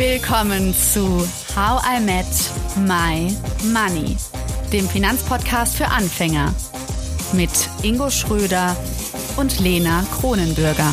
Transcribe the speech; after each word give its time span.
Willkommen 0.00 0.72
zu 0.72 1.28
How 1.54 1.82
I 1.84 2.00
Met 2.00 2.24
My 2.88 3.36
Money, 3.70 4.16
dem 4.72 4.88
Finanzpodcast 4.88 5.76
für 5.76 5.88
Anfänger 5.88 6.54
mit 7.34 7.50
Ingo 7.82 8.08
Schröder 8.08 8.74
und 9.36 9.60
Lena 9.60 10.02
Kronenbürger. 10.18 10.90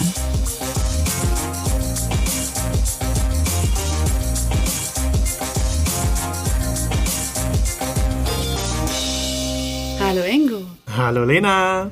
Hallo 10.02 10.24
Ingo. 10.26 10.66
Hallo 10.98 11.24
Lena. 11.24 11.92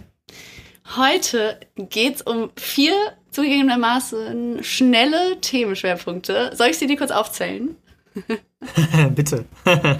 Heute 0.97 1.61
geht's 1.77 2.21
um 2.23 2.51
vier 2.57 2.93
zugegebenermaßen 3.35 4.63
schnelle 4.63 5.39
Themenschwerpunkte. 5.41 6.51
Soll 6.55 6.69
ich 6.69 6.77
sie 6.77 6.87
dir 6.87 6.97
kurz 6.97 7.11
aufzählen? 7.11 7.75
Bitte. 9.15 9.45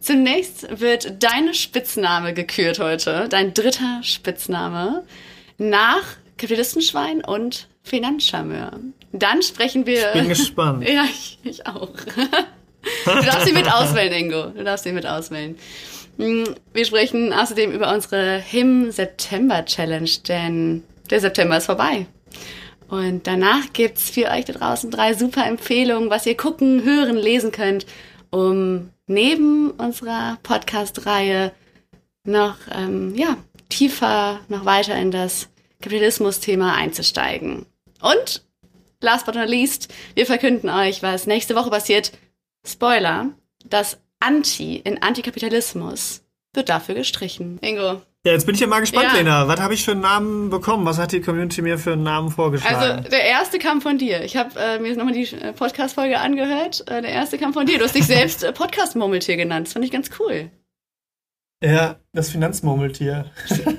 Zunächst 0.00 0.78
wird 0.78 1.22
deine 1.22 1.54
Spitzname 1.54 2.34
gekürt 2.34 2.78
heute, 2.78 3.26
dein 3.28 3.54
dritter 3.54 4.00
Spitzname, 4.02 5.04
nach 5.56 6.04
Kapitalistenschwein 6.36 7.24
und 7.24 7.68
Finanzcharmeur. 7.82 8.78
Dann 9.12 9.42
sprechen 9.42 9.86
wir. 9.86 10.08
Ich 10.08 10.20
bin 10.20 10.28
gespannt. 10.28 10.88
Ja, 10.88 11.04
ich, 11.04 11.38
ich 11.42 11.66
auch. 11.66 11.90
Du 13.06 13.22
darfst 13.22 13.46
sie 13.46 13.52
mit 13.52 13.72
auswählen, 13.72 14.12
Ingo. 14.12 14.50
Du 14.50 14.62
darfst 14.62 14.84
sie 14.84 14.92
mit 14.92 15.06
auswählen. 15.06 15.58
Hm, 16.18 16.54
wir 16.74 16.84
sprechen 16.84 17.32
außerdem 17.32 17.72
über 17.72 17.92
unsere 17.92 18.38
Him-September-Challenge, 18.38 20.10
denn 20.28 20.84
der 21.10 21.20
September 21.20 21.56
ist 21.56 21.66
vorbei. 21.66 22.06
Und 22.88 23.26
danach 23.26 23.72
gibt's 23.72 24.08
für 24.10 24.30
euch 24.30 24.46
da 24.46 24.54
draußen 24.54 24.90
drei 24.90 25.14
super 25.14 25.46
Empfehlungen, 25.46 26.10
was 26.10 26.26
ihr 26.26 26.36
gucken, 26.36 26.84
hören, 26.84 27.16
lesen 27.16 27.52
könnt, 27.52 27.86
um 28.30 28.90
neben 29.06 29.70
unserer 29.72 30.38
Podcast-Reihe 30.42 31.52
noch 32.24 32.56
ähm, 32.70 33.14
ja, 33.14 33.36
tiefer, 33.68 34.40
noch 34.48 34.64
weiter 34.64 34.96
in 34.96 35.10
das 35.10 35.48
Kapitalismus-Thema 35.80 36.74
einzusteigen. 36.74 37.66
Und 38.00 38.42
last 39.00 39.26
but 39.26 39.34
not 39.34 39.48
least, 39.48 39.92
wir 40.14 40.26
verkünden 40.26 40.70
euch, 40.70 41.02
was 41.02 41.26
nächste 41.26 41.54
Woche 41.54 41.70
passiert. 41.70 42.12
Spoiler, 42.66 43.30
das 43.64 43.98
Anti 44.20 44.76
in 44.76 45.02
Antikapitalismus 45.02 46.22
wird 46.54 46.68
dafür 46.68 46.94
gestrichen. 46.94 47.58
Ingo. 47.60 48.02
Ja, 48.28 48.34
jetzt 48.34 48.44
bin 48.44 48.54
ich 48.54 48.60
ja 48.60 48.66
mal 48.66 48.80
gespannt, 48.80 49.06
Ja. 49.10 49.16
Lena. 49.16 49.48
Was 49.48 49.58
habe 49.58 49.72
ich 49.72 49.82
für 49.86 49.92
einen 49.92 50.02
Namen 50.02 50.50
bekommen? 50.50 50.84
Was 50.84 50.98
hat 50.98 51.12
die 51.12 51.22
Community 51.22 51.62
mir 51.62 51.78
für 51.78 51.94
einen 51.94 52.02
Namen 52.02 52.30
vorgeschlagen? 52.30 52.76
Also 52.76 53.08
der 53.08 53.22
erste 53.24 53.58
kam 53.58 53.80
von 53.80 53.96
dir. 53.96 54.22
Ich 54.22 54.36
habe 54.36 54.50
äh, 54.60 54.78
mir 54.78 54.88
jetzt 54.88 54.98
nochmal 54.98 55.14
die 55.14 55.22
äh, 55.34 55.54
Podcast-Folge 55.54 56.20
angehört. 56.20 56.84
Äh, 56.90 57.00
der 57.00 57.10
erste 57.10 57.38
kam 57.38 57.54
von 57.54 57.64
dir. 57.64 57.78
Du 57.78 57.84
hast 57.84 57.94
dich 57.94 58.06
selbst 58.06 58.44
äh, 58.44 58.52
Podcast-Murmeltier 58.52 59.38
genannt. 59.38 59.66
Das 59.68 59.72
fand 59.72 59.86
ich 59.86 59.90
ganz 59.90 60.10
cool. 60.20 60.50
ja, 61.64 61.96
das 62.12 62.28
Finanzmurmeltier. 62.30 63.30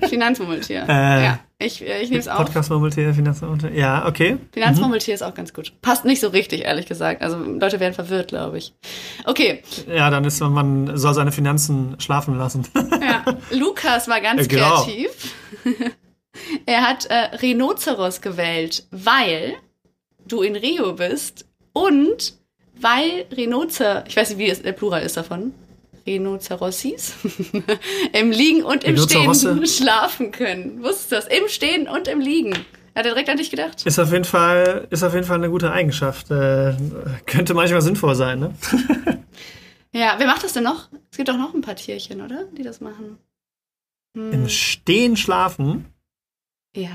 Finanzmurmeltier. 0.09 0.83
Äh, 0.89 1.23
ja, 1.25 1.39
ich, 1.59 1.81
äh, 1.88 2.02
ich 2.02 2.09
nehme 2.09 2.19
es 2.21 2.27
auch. 2.27 2.38
Podcast-Murmeltier, 2.38 3.13
Finanzmurmeltier. 3.13 3.73
Ja, 3.73 4.07
okay. 4.07 4.38
Finanzmurmeltier 4.53 5.13
ist 5.13 5.21
auch 5.21 5.33
ganz 5.35 5.53
gut. 5.53 5.73
Passt 5.81 6.05
nicht 6.05 6.21
so 6.21 6.29
richtig, 6.29 6.63
ehrlich 6.63 6.85
gesagt. 6.85 7.21
Also 7.21 7.38
Leute 7.38 7.79
werden 7.79 7.93
verwirrt, 7.93 8.29
glaube 8.29 8.57
ich. 8.57 8.73
Okay, 9.25 9.61
Ja, 9.87 10.09
dann 10.09 10.23
ist 10.25 10.39
man, 10.39 10.53
man 10.53 10.97
soll 10.97 11.13
seine 11.13 11.31
Finanzen 11.31 11.95
schlafen 11.99 12.37
lassen. 12.37 12.65
ja. 13.02 13.23
Lukas 13.52 14.07
war 14.07 14.21
ganz 14.21 14.43
Äh, 14.43 14.47
genau. 14.47 14.83
kreativ. 14.83 15.35
er 16.65 16.81
hat 16.87 17.05
äh, 17.07 17.35
Rhinoceros 17.41 18.21
gewählt, 18.21 18.87
weil 18.91 19.53
du 20.27 20.41
in 20.41 20.55
Rio 20.55 20.93
bist 20.93 21.45
und 21.73 22.33
weil 22.81 23.25
Rhinocer, 23.35 24.05
ich 24.07 24.15
weiß 24.15 24.30
nicht, 24.30 24.39
wie 24.39 24.49
es 24.49 24.61
der 24.61 24.71
Plural 24.71 25.02
ist 25.02 25.17
davon. 25.17 25.53
Rhinocerossis 26.09 27.14
im 28.14 28.31
Liegen 28.31 28.64
und 28.64 28.83
im. 28.83 28.97
Stehen 28.97 29.65
schlafen 29.67 30.31
können. 30.31 30.81
Wusstest 30.83 31.11
du 31.11 31.15
das? 31.15 31.27
Im 31.27 31.47
Stehen 31.47 31.87
und 31.87 32.08
im 32.08 32.20
Liegen. 32.20 32.53
Hat 32.95 33.05
er 33.05 33.11
direkt 33.14 33.30
an 33.30 33.37
dich 33.37 33.52
gedacht? 33.52 33.86
Ist 33.86 33.99
auf 33.99 34.11
jeden 34.11 34.25
Fall, 34.25 34.87
ist 34.89 35.03
auf 35.03 35.14
jeden 35.14 35.25
Fall 35.25 35.37
eine 35.37 35.49
gute 35.49 35.71
Eigenschaft. 35.71 36.31
Äh, 36.31 36.73
könnte 37.25 37.53
manchmal 37.53 37.81
sinnvoll 37.81 38.15
sein, 38.15 38.39
ne? 38.39 38.53
Ja, 39.92 40.15
wer 40.19 40.27
macht 40.27 40.43
das 40.43 40.53
denn 40.53 40.64
noch? 40.64 40.87
Es 41.09 41.17
gibt 41.17 41.30
auch 41.31 41.37
noch 41.37 41.53
ein 41.55 41.61
paar 41.61 41.75
Tierchen, 41.75 42.21
oder? 42.21 42.45
Die 42.55 42.61
das 42.61 42.80
machen. 42.80 43.17
Hm. 44.15 44.33
Im 44.33 44.49
Stehen 44.49 45.17
schlafen. 45.17 45.86
Ja. 46.75 46.92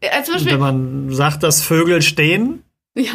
Beispiel, 0.00 0.52
wenn 0.52 0.58
man 0.60 1.14
sagt, 1.14 1.42
dass 1.44 1.62
Vögel 1.62 2.02
stehen, 2.02 2.64
Ja. 2.96 3.12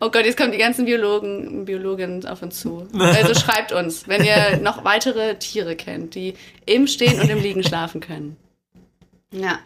Oh 0.00 0.10
Gott, 0.10 0.24
jetzt 0.24 0.36
kommen 0.36 0.52
die 0.52 0.58
ganzen 0.58 0.84
Biologen, 0.84 1.64
Biologinnen 1.64 2.24
auf 2.26 2.42
uns 2.42 2.60
zu. 2.60 2.86
Also 2.92 3.34
schreibt 3.34 3.72
uns, 3.72 4.06
wenn 4.06 4.24
ihr 4.24 4.58
noch 4.62 4.84
weitere 4.84 5.36
Tiere 5.38 5.74
kennt, 5.76 6.14
die 6.14 6.34
im 6.66 6.86
Stehen 6.86 7.20
und 7.20 7.28
im 7.28 7.38
Liegen 7.40 7.62
schlafen 7.64 8.00
können. 8.00 8.36
Ja. 9.32 9.58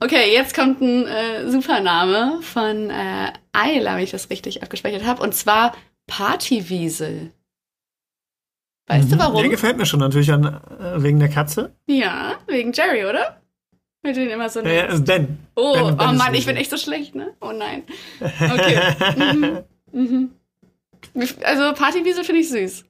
Okay, 0.00 0.32
jetzt 0.32 0.54
kommt 0.56 0.80
ein 0.80 1.06
äh, 1.06 1.48
Supername 1.48 2.40
von 2.42 2.90
äh, 2.90 3.32
Ayla, 3.52 3.94
wenn 3.96 4.02
ich 4.02 4.10
das 4.10 4.30
richtig 4.30 4.62
abgespeichert 4.64 5.04
habe, 5.06 5.22
und 5.22 5.32
zwar 5.34 5.76
Partywiesel. 6.08 7.30
Weißt 8.88 9.12
du 9.12 9.14
Mhm. 9.14 9.20
warum? 9.20 9.40
Der 9.42 9.48
gefällt 9.48 9.76
mir 9.76 9.86
schon 9.86 10.00
natürlich 10.00 10.32
an, 10.32 10.44
äh, 10.44 11.02
wegen 11.02 11.20
der 11.20 11.28
Katze. 11.28 11.72
Ja, 11.86 12.34
wegen 12.48 12.72
Jerry, 12.72 13.04
oder? 13.04 13.40
Mit 14.02 14.16
denen 14.16 14.30
immer 14.30 14.48
so 14.48 14.60
Ja, 14.60 14.72
ja, 14.72 14.86
nennst. 14.88 15.04
Ben. 15.06 15.38
Oh, 15.54 15.72
Ben- 15.74 15.82
oh 15.84 15.96
Ben 15.96 16.10
ist 16.14 16.18
Mann, 16.18 16.34
ich 16.34 16.46
bin 16.46 16.56
echt 16.56 16.70
so 16.70 16.76
schlecht, 16.76 17.14
ne? 17.14 17.34
Oh 17.40 17.52
nein. 17.52 17.84
Okay. 18.20 18.94
mhm. 19.92 20.30
Mhm. 21.14 21.30
Also 21.44 21.72
Partywiesel 21.74 22.24
finde 22.24 22.40
ich 22.40 22.48
süß. 22.48 22.84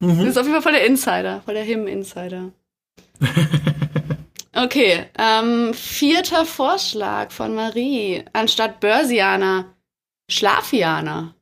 Das 0.00 0.14
Mhm. 0.16 0.26
ist 0.26 0.36
auf 0.38 0.44
jeden 0.46 0.54
Fall 0.54 0.62
voll 0.62 0.72
der 0.72 0.86
Insider, 0.86 1.42
voll 1.44 1.54
der 1.54 1.64
Him-Insider. 1.64 2.52
Okay, 4.54 5.04
ähm, 5.16 5.72
vierter 5.72 6.44
Vorschlag 6.44 7.30
von 7.30 7.54
Marie. 7.54 8.24
Anstatt 8.32 8.80
Börsianer, 8.80 9.66
Schlafianer. 10.28 11.32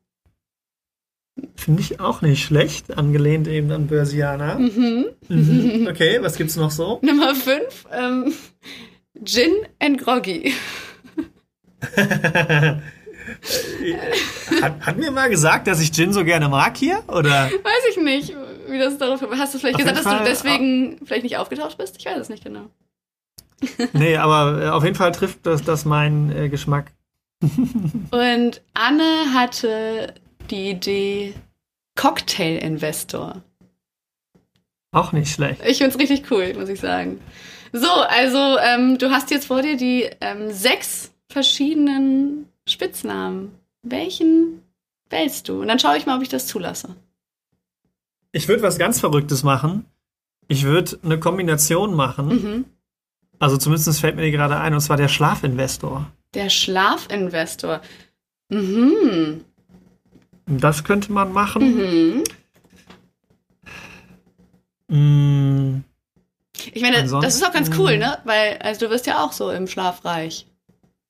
Finde 1.56 1.80
ich 1.80 2.00
auch 2.00 2.22
nicht 2.22 2.44
schlecht, 2.44 2.96
angelehnt 2.96 3.48
eben 3.48 3.70
an 3.72 3.86
Börsianer. 3.86 4.58
Mhm. 4.58 5.06
Mhm. 5.28 5.88
Okay, 5.90 6.18
was 6.20 6.36
gibt's 6.36 6.56
noch 6.56 6.70
so? 6.70 6.98
Nummer 7.02 7.34
fünf, 7.34 7.86
ähm, 7.92 8.32
Gin 9.24 9.52
and 9.78 9.98
Groggy. 9.98 10.52
hat, 14.60 14.80
hat 14.80 14.96
mir 14.96 15.10
mal 15.10 15.30
gesagt, 15.30 15.66
dass 15.66 15.80
ich 15.80 15.92
Gin 15.92 16.12
so 16.12 16.24
gerne 16.24 16.48
mag 16.48 16.76
hier? 16.76 17.02
Oder? 17.08 17.50
Weiß 17.50 17.84
ich 17.90 17.96
nicht, 17.96 18.34
wie 18.68 18.78
das 18.78 18.98
darauf. 18.98 19.20
Hast 19.38 19.54
du 19.54 19.58
vielleicht 19.58 19.76
Auf 19.76 19.80
gesagt, 19.80 19.98
dass 19.98 20.04
du 20.04 20.10
Fall, 20.10 20.24
deswegen 20.24 20.98
vielleicht 21.04 21.24
nicht 21.24 21.36
aufgetaucht 21.36 21.78
bist? 21.78 21.96
Ich 21.98 22.06
weiß 22.06 22.18
es 22.18 22.28
nicht 22.28 22.44
genau. 22.44 22.66
Nee, 23.92 24.16
aber 24.16 24.62
äh, 24.62 24.68
auf 24.68 24.84
jeden 24.84 24.96
Fall 24.96 25.12
trifft 25.12 25.46
das, 25.46 25.62
das 25.62 25.84
meinen 25.84 26.30
äh, 26.30 26.48
Geschmack. 26.48 26.92
Und 27.40 28.62
Anne 28.74 29.32
hatte 29.34 30.14
die 30.50 30.70
Idee 30.70 31.34
Cocktail-Investor. 31.96 33.42
Auch 34.92 35.12
nicht 35.12 35.32
schlecht. 35.32 35.60
Ich 35.66 35.78
find's 35.78 35.98
richtig 35.98 36.30
cool, 36.30 36.54
muss 36.54 36.68
ich 36.68 36.80
sagen. 36.80 37.20
So, 37.72 37.90
also 37.90 38.58
ähm, 38.58 38.96
du 38.98 39.10
hast 39.10 39.30
jetzt 39.30 39.46
vor 39.46 39.60
dir 39.62 39.76
die 39.76 40.08
ähm, 40.20 40.52
sechs 40.52 41.12
verschiedenen 41.28 42.48
Spitznamen. 42.68 43.52
Welchen 43.82 44.62
wählst 45.10 45.48
du? 45.48 45.60
Und 45.60 45.68
dann 45.68 45.78
schaue 45.78 45.96
ich 45.98 46.06
mal, 46.06 46.16
ob 46.16 46.22
ich 46.22 46.28
das 46.28 46.46
zulasse. 46.46 46.96
Ich 48.32 48.48
würde 48.48 48.62
was 48.62 48.78
ganz 48.78 49.00
Verrücktes 49.00 49.42
machen. 49.42 49.84
Ich 50.48 50.64
würde 50.64 50.98
eine 51.02 51.18
Kombination 51.18 51.94
machen. 51.94 52.28
Mhm. 52.28 52.64
Also 53.38 53.56
zumindest 53.56 54.00
fällt 54.00 54.16
mir 54.16 54.22
die 54.22 54.30
gerade 54.30 54.58
ein, 54.58 54.72
und 54.72 54.80
zwar 54.80 54.96
der 54.96 55.08
Schlafinvestor. 55.08 56.10
Der 56.34 56.48
Schlafinvestor. 56.48 57.80
Mhm. 58.48 59.44
Das 60.46 60.84
könnte 60.84 61.12
man 61.12 61.32
machen. 61.32 62.22
Mhm. 64.88 64.94
Mm, 64.96 65.84
Ich 66.72 66.80
meine, 66.82 66.96
das 67.02 67.06
ist 67.36 67.42
auch 67.44 67.52
ganz 67.52 67.68
Ansonsten- 67.68 67.80
cool, 67.80 67.98
ne? 67.98 68.18
Weil, 68.24 68.58
also 68.58 68.86
du 68.86 68.90
wirst 68.90 69.06
ja 69.06 69.24
auch 69.24 69.32
so 69.32 69.50
im 69.50 69.66
Schlafreich. 69.66 70.46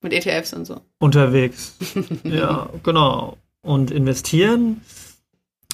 Mit 0.02 0.12
ETFs 0.12 0.52
und 0.52 0.66
so. 0.66 0.82
unterwegs. 0.98 1.74
ja, 2.22 2.68
genau. 2.82 3.38
Und 3.62 3.90
investieren. 3.90 4.82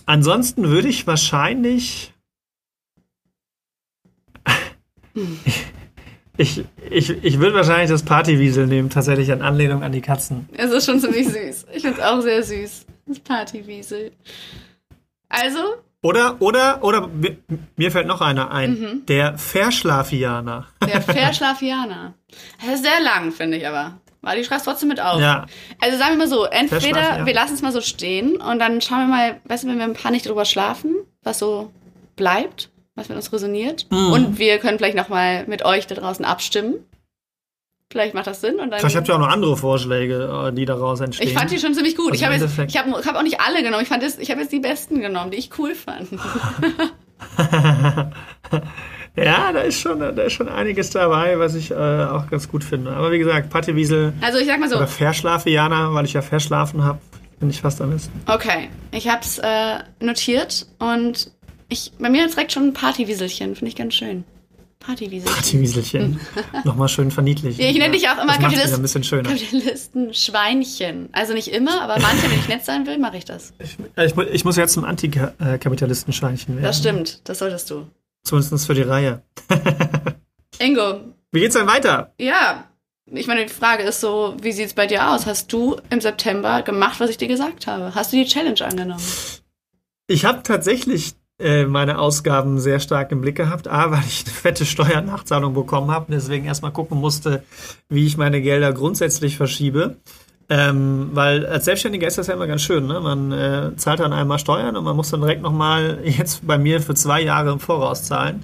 Ansonsten 0.06 0.68
würde 0.70 0.88
ich 0.88 1.06
wahrscheinlich. 1.06 2.12
Ich, 6.38 6.64
ich, 6.90 7.10
ich 7.10 7.38
würde 7.38 7.54
wahrscheinlich 7.54 7.90
das 7.90 8.02
Partywiesel 8.04 8.66
nehmen, 8.66 8.88
tatsächlich 8.88 9.28
in 9.28 9.42
Anlehnung 9.42 9.82
an 9.82 9.92
die 9.92 10.00
Katzen. 10.00 10.48
Es 10.54 10.70
ist 10.72 10.86
schon 10.86 10.98
ziemlich 10.98 11.28
süß. 11.28 11.66
Ich 11.74 11.82
find's 11.82 12.00
auch 12.00 12.22
sehr 12.22 12.42
süß. 12.42 12.86
Das 13.06 13.18
Partywiesel. 13.20 14.12
Also, 15.28 15.58
Oder, 16.02 16.36
oder, 16.40 16.82
oder, 16.82 17.08
mir, 17.76 17.90
fällt 17.90 18.06
noch 18.06 18.20
einer 18.20 18.50
ein. 18.50 18.78
Mhm. 18.78 19.06
Der 19.06 19.38
Verschlafianer. 19.38 20.66
der 20.86 21.00
Verschlafianer. 21.02 22.14
Das 22.60 22.74
ist 22.74 22.84
sehr 22.84 23.00
lang, 23.00 23.32
finde 23.32 23.56
ich 23.56 23.66
aber. 23.66 23.98
Warte, 24.20 24.38
ich 24.38 24.46
schreib's 24.46 24.64
trotzdem 24.64 24.88
mit 24.88 25.00
auf. 25.00 25.20
Ja. 25.20 25.46
Also 25.80 25.98
sagen 25.98 26.12
wir 26.12 26.18
mal 26.18 26.28
so, 26.28 26.44
entweder 26.44 27.26
wir 27.26 27.34
lassen 27.34 27.54
es 27.54 27.62
mal 27.62 27.72
so 27.72 27.80
stehen 27.80 28.36
und 28.36 28.58
dann 28.60 28.80
schauen 28.80 29.00
wir 29.00 29.06
mal, 29.08 29.40
weißt 29.44 29.64
du, 29.64 29.68
wenn 29.68 29.78
wir 29.78 29.84
ein 29.84 29.94
paar 29.94 30.12
Nächte 30.12 30.28
drüber 30.28 30.44
schlafen, 30.44 30.94
was 31.24 31.40
so 31.40 31.72
bleibt, 32.14 32.70
was 32.94 33.08
mit 33.08 33.16
uns 33.16 33.32
resoniert. 33.32 33.86
Mhm. 33.90 34.12
Und 34.12 34.38
wir 34.38 34.58
können 34.58 34.78
vielleicht 34.78 34.96
nochmal 34.96 35.44
mit 35.48 35.64
euch 35.64 35.88
da 35.88 35.96
draußen 35.96 36.24
abstimmen. 36.24 36.74
Vielleicht 37.92 38.14
macht 38.14 38.26
das 38.26 38.40
Sinn 38.40 38.54
und 38.54 38.70
dann. 38.70 38.80
Vielleicht 38.80 38.96
habt 38.96 39.06
ihr 39.06 39.14
auch 39.14 39.18
noch 39.18 39.28
andere 39.28 39.54
Vorschläge, 39.54 40.48
äh, 40.48 40.52
die 40.52 40.64
daraus 40.64 41.00
entstehen. 41.00 41.28
ich 41.28 41.34
fand 41.34 41.50
die 41.50 41.58
schon 41.58 41.74
ziemlich 41.74 41.94
gut. 41.94 42.12
Also 42.12 42.14
ich 42.14 42.24
habe 42.24 42.34
jetzt, 42.34 42.58
ich 42.58 42.74
ich 42.74 42.78
habe 42.78 43.18
auch 43.18 43.22
nicht 43.22 43.38
alle 43.38 43.62
genommen. 43.62 43.82
Ich 43.82 43.88
fand 43.88 44.02
ich 44.02 44.30
habe 44.30 44.40
jetzt 44.40 44.50
die 44.50 44.60
besten 44.60 45.02
genommen, 45.02 45.30
die 45.30 45.36
ich 45.36 45.50
cool 45.58 45.74
fand. 45.74 46.08
ja, 49.14 49.52
da 49.52 49.60
ist 49.60 49.78
schon, 49.78 49.98
da 50.00 50.22
ist 50.22 50.32
schon 50.32 50.48
einiges 50.48 50.88
dabei, 50.88 51.38
was 51.38 51.54
ich 51.54 51.70
äh, 51.70 51.74
auch 51.74 52.30
ganz 52.30 52.48
gut 52.48 52.64
finde. 52.64 52.92
Aber 52.92 53.12
wie 53.12 53.18
gesagt, 53.18 53.50
Pattewiesel 53.50 54.14
Also 54.22 54.38
ich 54.38 54.46
sag 54.46 54.58
mal 54.58 54.70
so, 54.70 54.76
oder 54.76 54.86
Verschlafe-Jana, 54.86 55.92
weil 55.92 56.06
ich 56.06 56.14
ja 56.14 56.22
verschlafen 56.22 56.82
habe, 56.82 56.98
bin 57.40 57.50
ich 57.50 57.60
fast 57.60 57.82
am 57.82 57.90
besten. 57.90 58.18
okay, 58.26 58.70
ich 58.90 59.06
habe 59.10 59.20
es 59.20 59.36
äh, 59.38 59.80
notiert 60.00 60.66
und 60.78 61.30
ich, 61.68 61.92
bei 61.98 62.08
mir 62.08 62.26
direkt 62.26 62.52
schon 62.52 62.68
ein 62.68 62.72
Partywieselchen, 62.72 63.54
finde 63.54 63.68
ich 63.68 63.76
ganz 63.76 63.92
schön. 63.94 64.24
Partywieselchen. 64.82 65.34
Pattewieselchen. 65.36 66.20
Nochmal 66.64 66.88
schön 66.88 67.10
verniedlichen. 67.10 67.64
Ich 67.64 67.78
nenne 67.78 67.92
dich 67.94 68.08
auch 68.08 68.22
immer 68.22 68.34
Kapitalist- 68.34 68.66
wieder 68.66 68.74
ein 68.76 68.82
bisschen 68.82 69.04
schöner. 69.04 69.28
Kapitalisten 69.30 70.12
Schweinchen. 70.14 71.08
Also 71.12 71.32
nicht 71.34 71.48
immer, 71.48 71.80
aber 71.82 71.98
manchmal, 72.00 72.30
wenn 72.32 72.38
ich 72.40 72.48
nett 72.48 72.64
sein 72.64 72.86
will, 72.86 72.98
mache 72.98 73.16
ich 73.16 73.24
das. 73.24 73.52
Ich, 73.58 73.76
äh, 73.96 74.06
ich, 74.06 74.16
ich 74.16 74.44
muss 74.44 74.56
jetzt 74.56 74.72
zum 74.72 74.84
Antikapitalisten-Scheinchen 74.84 76.54
werden. 76.56 76.64
Das 76.64 76.78
stimmt, 76.78 77.20
das 77.24 77.38
solltest 77.38 77.70
du. 77.70 77.86
Zumindest 78.24 78.66
für 78.66 78.74
die 78.74 78.82
Reihe. 78.82 79.22
Ingo, 80.58 81.00
Wie 81.32 81.40
geht's 81.40 81.54
denn 81.54 81.66
weiter? 81.66 82.12
ja, 82.18 82.64
ich 83.06 83.26
meine, 83.26 83.44
die 83.44 83.52
Frage 83.52 83.82
ist 83.82 84.00
so, 84.00 84.36
wie 84.40 84.52
sieht's 84.52 84.74
bei 84.74 84.86
dir 84.86 85.10
aus? 85.10 85.26
Hast 85.26 85.52
du 85.52 85.76
im 85.90 86.00
September 86.00 86.62
gemacht, 86.62 86.98
was 87.00 87.10
ich 87.10 87.18
dir 87.18 87.28
gesagt 87.28 87.66
habe? 87.66 87.94
Hast 87.94 88.12
du 88.12 88.16
die 88.16 88.24
Challenge 88.26 88.60
angenommen? 88.64 89.02
Ich 90.06 90.24
habe 90.24 90.42
tatsächlich 90.42 91.14
äh, 91.42 91.66
meine 91.66 91.98
Ausgaben 91.98 92.60
sehr 92.60 92.80
stark 92.80 93.12
im 93.12 93.20
Blick 93.20 93.36
gehabt. 93.36 93.68
A, 93.68 93.90
weil 93.90 94.02
ich 94.06 94.24
eine 94.24 94.34
fette 94.34 94.64
Steuernachzahlung 94.64 95.54
bekommen 95.54 95.90
habe 95.90 96.06
und 96.06 96.12
deswegen 96.12 96.44
erstmal 96.44 96.72
gucken 96.72 96.98
musste, 96.98 97.42
wie 97.88 98.06
ich 98.06 98.16
meine 98.16 98.40
Gelder 98.40 98.72
grundsätzlich 98.72 99.36
verschiebe. 99.36 99.96
Ähm, 100.48 101.10
weil 101.12 101.46
als 101.46 101.64
Selbstständiger 101.64 102.06
ist 102.06 102.18
das 102.18 102.26
ja 102.26 102.34
immer 102.34 102.46
ganz 102.46 102.62
schön. 102.62 102.86
Ne? 102.86 103.00
Man 103.00 103.32
äh, 103.32 103.76
zahlt 103.76 104.00
dann 104.00 104.12
einmal 104.12 104.38
Steuern 104.38 104.76
und 104.76 104.84
man 104.84 104.96
muss 104.96 105.10
dann 105.10 105.20
direkt 105.20 105.42
nochmal, 105.42 106.00
jetzt 106.04 106.46
bei 106.46 106.58
mir 106.58 106.80
für 106.80 106.94
zwei 106.94 107.22
Jahre 107.22 107.52
im 107.52 107.60
Voraus 107.60 108.04
zahlen. 108.04 108.42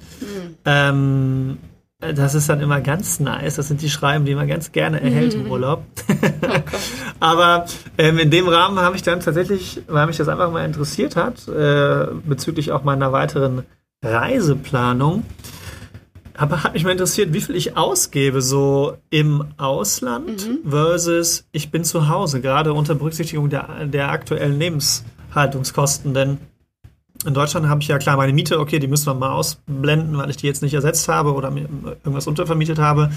Ähm, 0.65 1.59
das 2.01 2.35
ist 2.35 2.49
dann 2.49 2.61
immer 2.61 2.81
ganz 2.81 3.19
nice. 3.19 3.57
Das 3.57 3.69
sind 3.69 3.83
die 3.83 3.91
Schreiben, 3.91 4.25
die 4.25 4.35
man 4.35 4.47
ganz 4.47 4.71
gerne 4.71 5.01
erhält 5.01 5.35
im 5.35 5.51
Urlaub. 5.51 5.85
Aber 7.21 7.67
ähm, 7.99 8.19
in 8.19 8.31
dem 8.31 8.49
Rahmen 8.49 8.79
habe 8.79 8.97
ich 8.97 9.03
dann 9.03 9.21
tatsächlich, 9.21 9.83
weil 9.89 10.07
mich 10.07 10.17
das 10.17 10.29
einfach 10.29 10.53
mal 10.53 10.65
interessiert 10.65 11.17
hat, 11.17 11.49
äh, 11.49 12.07
bezüglich 12.25 12.73
auch 12.73 12.85
meiner 12.85 13.13
weiteren 13.13 13.65
Reiseplanung, 14.05 15.25
aber 16.39 16.63
hat 16.63 16.75
mich 16.75 16.85
mal 16.85 16.93
interessiert, 16.93 17.33
wie 17.33 17.41
viel 17.41 17.57
ich 17.57 17.77
ausgebe 17.77 18.43
so 18.43 18.97
im 19.11 19.45
Ausland 19.57 20.49
versus 20.65 21.49
ich 21.51 21.73
bin 21.73 21.83
zu 21.83 22.09
Hause, 22.09 22.41
gerade 22.41 22.73
unter 22.75 22.95
Berücksichtigung 22.95 23.51
der, 23.51 23.87
der 23.87 24.13
aktuellen 24.13 24.57
Lebenshaltungskosten. 24.57 26.15
Denn 26.15 26.39
in 27.27 27.35
Deutschland 27.35 27.69
habe 27.69 27.81
ich 27.81 27.89
ja 27.89 27.99
klar 27.99 28.17
meine 28.17 28.33
Miete, 28.33 28.61
okay, 28.61 28.79
die 28.79 28.87
müssen 28.87 29.07
wir 29.07 29.15
mal 29.15 29.33
ausblenden, 29.33 30.17
weil 30.17 30.31
ich 30.31 30.37
die 30.37 30.47
jetzt 30.47 30.63
nicht 30.63 30.75
ersetzt 30.75 31.09
habe 31.09 31.35
oder 31.35 31.51
mir 31.51 31.69
irgendwas 32.05 32.27
untervermietet 32.27 32.79
habe. 32.79 33.11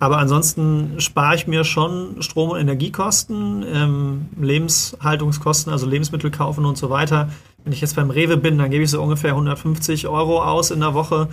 Aber 0.00 0.18
ansonsten 0.18 1.00
spare 1.00 1.36
ich 1.36 1.46
mir 1.46 1.64
schon 1.64 2.20
Strom- 2.20 2.50
und 2.50 2.60
Energiekosten, 2.60 3.64
ähm, 3.72 4.26
Lebenshaltungskosten, 4.40 5.72
also 5.72 5.86
Lebensmittel 5.86 6.30
kaufen 6.30 6.64
und 6.64 6.76
so 6.76 6.90
weiter. 6.90 7.30
Wenn 7.62 7.72
ich 7.72 7.80
jetzt 7.80 7.96
beim 7.96 8.10
Rewe 8.10 8.36
bin, 8.36 8.58
dann 8.58 8.70
gebe 8.70 8.84
ich 8.84 8.90
so 8.90 9.00
ungefähr 9.00 9.30
150 9.30 10.08
Euro 10.08 10.42
aus 10.42 10.70
in 10.70 10.80
der 10.80 10.94
Woche. 10.94 11.28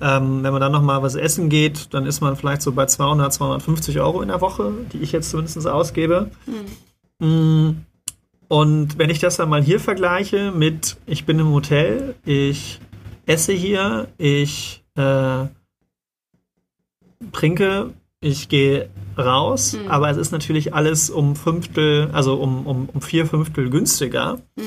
Ähm, 0.00 0.42
wenn 0.42 0.52
man 0.52 0.60
dann 0.60 0.72
nochmal 0.72 1.02
was 1.02 1.14
essen 1.14 1.48
geht, 1.48 1.92
dann 1.94 2.06
ist 2.06 2.20
man 2.20 2.36
vielleicht 2.36 2.62
so 2.62 2.72
bei 2.72 2.86
200, 2.86 3.32
250 3.32 3.98
Euro 4.00 4.22
in 4.22 4.28
der 4.28 4.40
Woche, 4.40 4.72
die 4.92 4.98
ich 4.98 5.12
jetzt 5.12 5.30
zumindest 5.30 5.66
ausgebe. 5.66 6.30
Mm, 7.18 7.70
Und 8.48 8.98
wenn 8.98 9.10
ich 9.10 9.18
das 9.18 9.36
dann 9.36 9.48
mal 9.48 9.62
hier 9.62 9.80
vergleiche 9.80 10.52
mit, 10.52 10.96
ich 11.06 11.24
bin 11.24 11.38
im 11.38 11.50
Hotel, 11.52 12.14
ich 12.24 12.80
esse 13.26 13.52
hier, 13.52 14.08
ich 14.18 14.84
äh, 14.94 15.46
trinke, 17.32 17.90
ich 18.20 18.48
gehe 18.48 18.88
raus, 19.18 19.74
Mhm. 19.74 19.90
aber 19.90 20.10
es 20.10 20.16
ist 20.16 20.30
natürlich 20.30 20.74
alles 20.74 21.10
um 21.10 21.36
Fünftel, 21.36 22.10
also 22.12 22.34
um, 22.36 22.66
um, 22.66 22.88
um 22.92 23.00
vier 23.00 23.26
Fünftel 23.26 23.70
günstiger. 23.70 24.38
Mhm. 24.56 24.62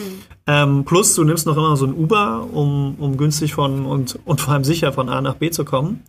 Ähm, 0.47 0.85
plus 0.85 1.15
du 1.15 1.23
nimmst 1.23 1.45
noch 1.45 1.55
immer 1.57 1.75
so 1.77 1.85
ein 1.85 1.93
Uber, 1.93 2.47
um, 2.51 2.95
um 2.99 3.17
günstig 3.17 3.53
von 3.53 3.85
und, 3.85 4.19
und 4.25 4.41
vor 4.41 4.53
allem 4.53 4.63
sicher 4.63 4.91
von 4.91 5.09
A 5.09 5.21
nach 5.21 5.35
B 5.35 5.51
zu 5.51 5.65
kommen. 5.65 6.03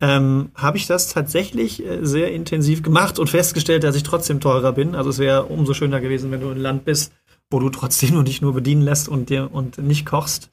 Ähm, 0.00 0.50
habe 0.54 0.76
ich 0.76 0.86
das 0.86 1.08
tatsächlich 1.08 1.84
äh, 1.84 2.04
sehr 2.04 2.32
intensiv 2.32 2.82
gemacht 2.82 3.18
und 3.18 3.30
festgestellt, 3.30 3.84
dass 3.84 3.94
ich 3.94 4.02
trotzdem 4.02 4.40
teurer 4.40 4.72
bin. 4.72 4.94
Also 4.94 5.10
es 5.10 5.18
wäre 5.18 5.44
umso 5.44 5.72
schöner 5.72 6.00
gewesen, 6.00 6.30
wenn 6.30 6.40
du 6.40 6.48
in 6.48 6.58
ein 6.58 6.60
Land 6.60 6.84
bist, 6.84 7.12
wo 7.50 7.60
du 7.60 7.70
trotzdem 7.70 8.14
nur 8.14 8.24
dich 8.24 8.42
nur 8.42 8.54
bedienen 8.54 8.82
lässt 8.82 9.08
und 9.08 9.30
dir 9.30 9.50
und 9.52 9.78
nicht 9.78 10.04
kochst 10.04 10.50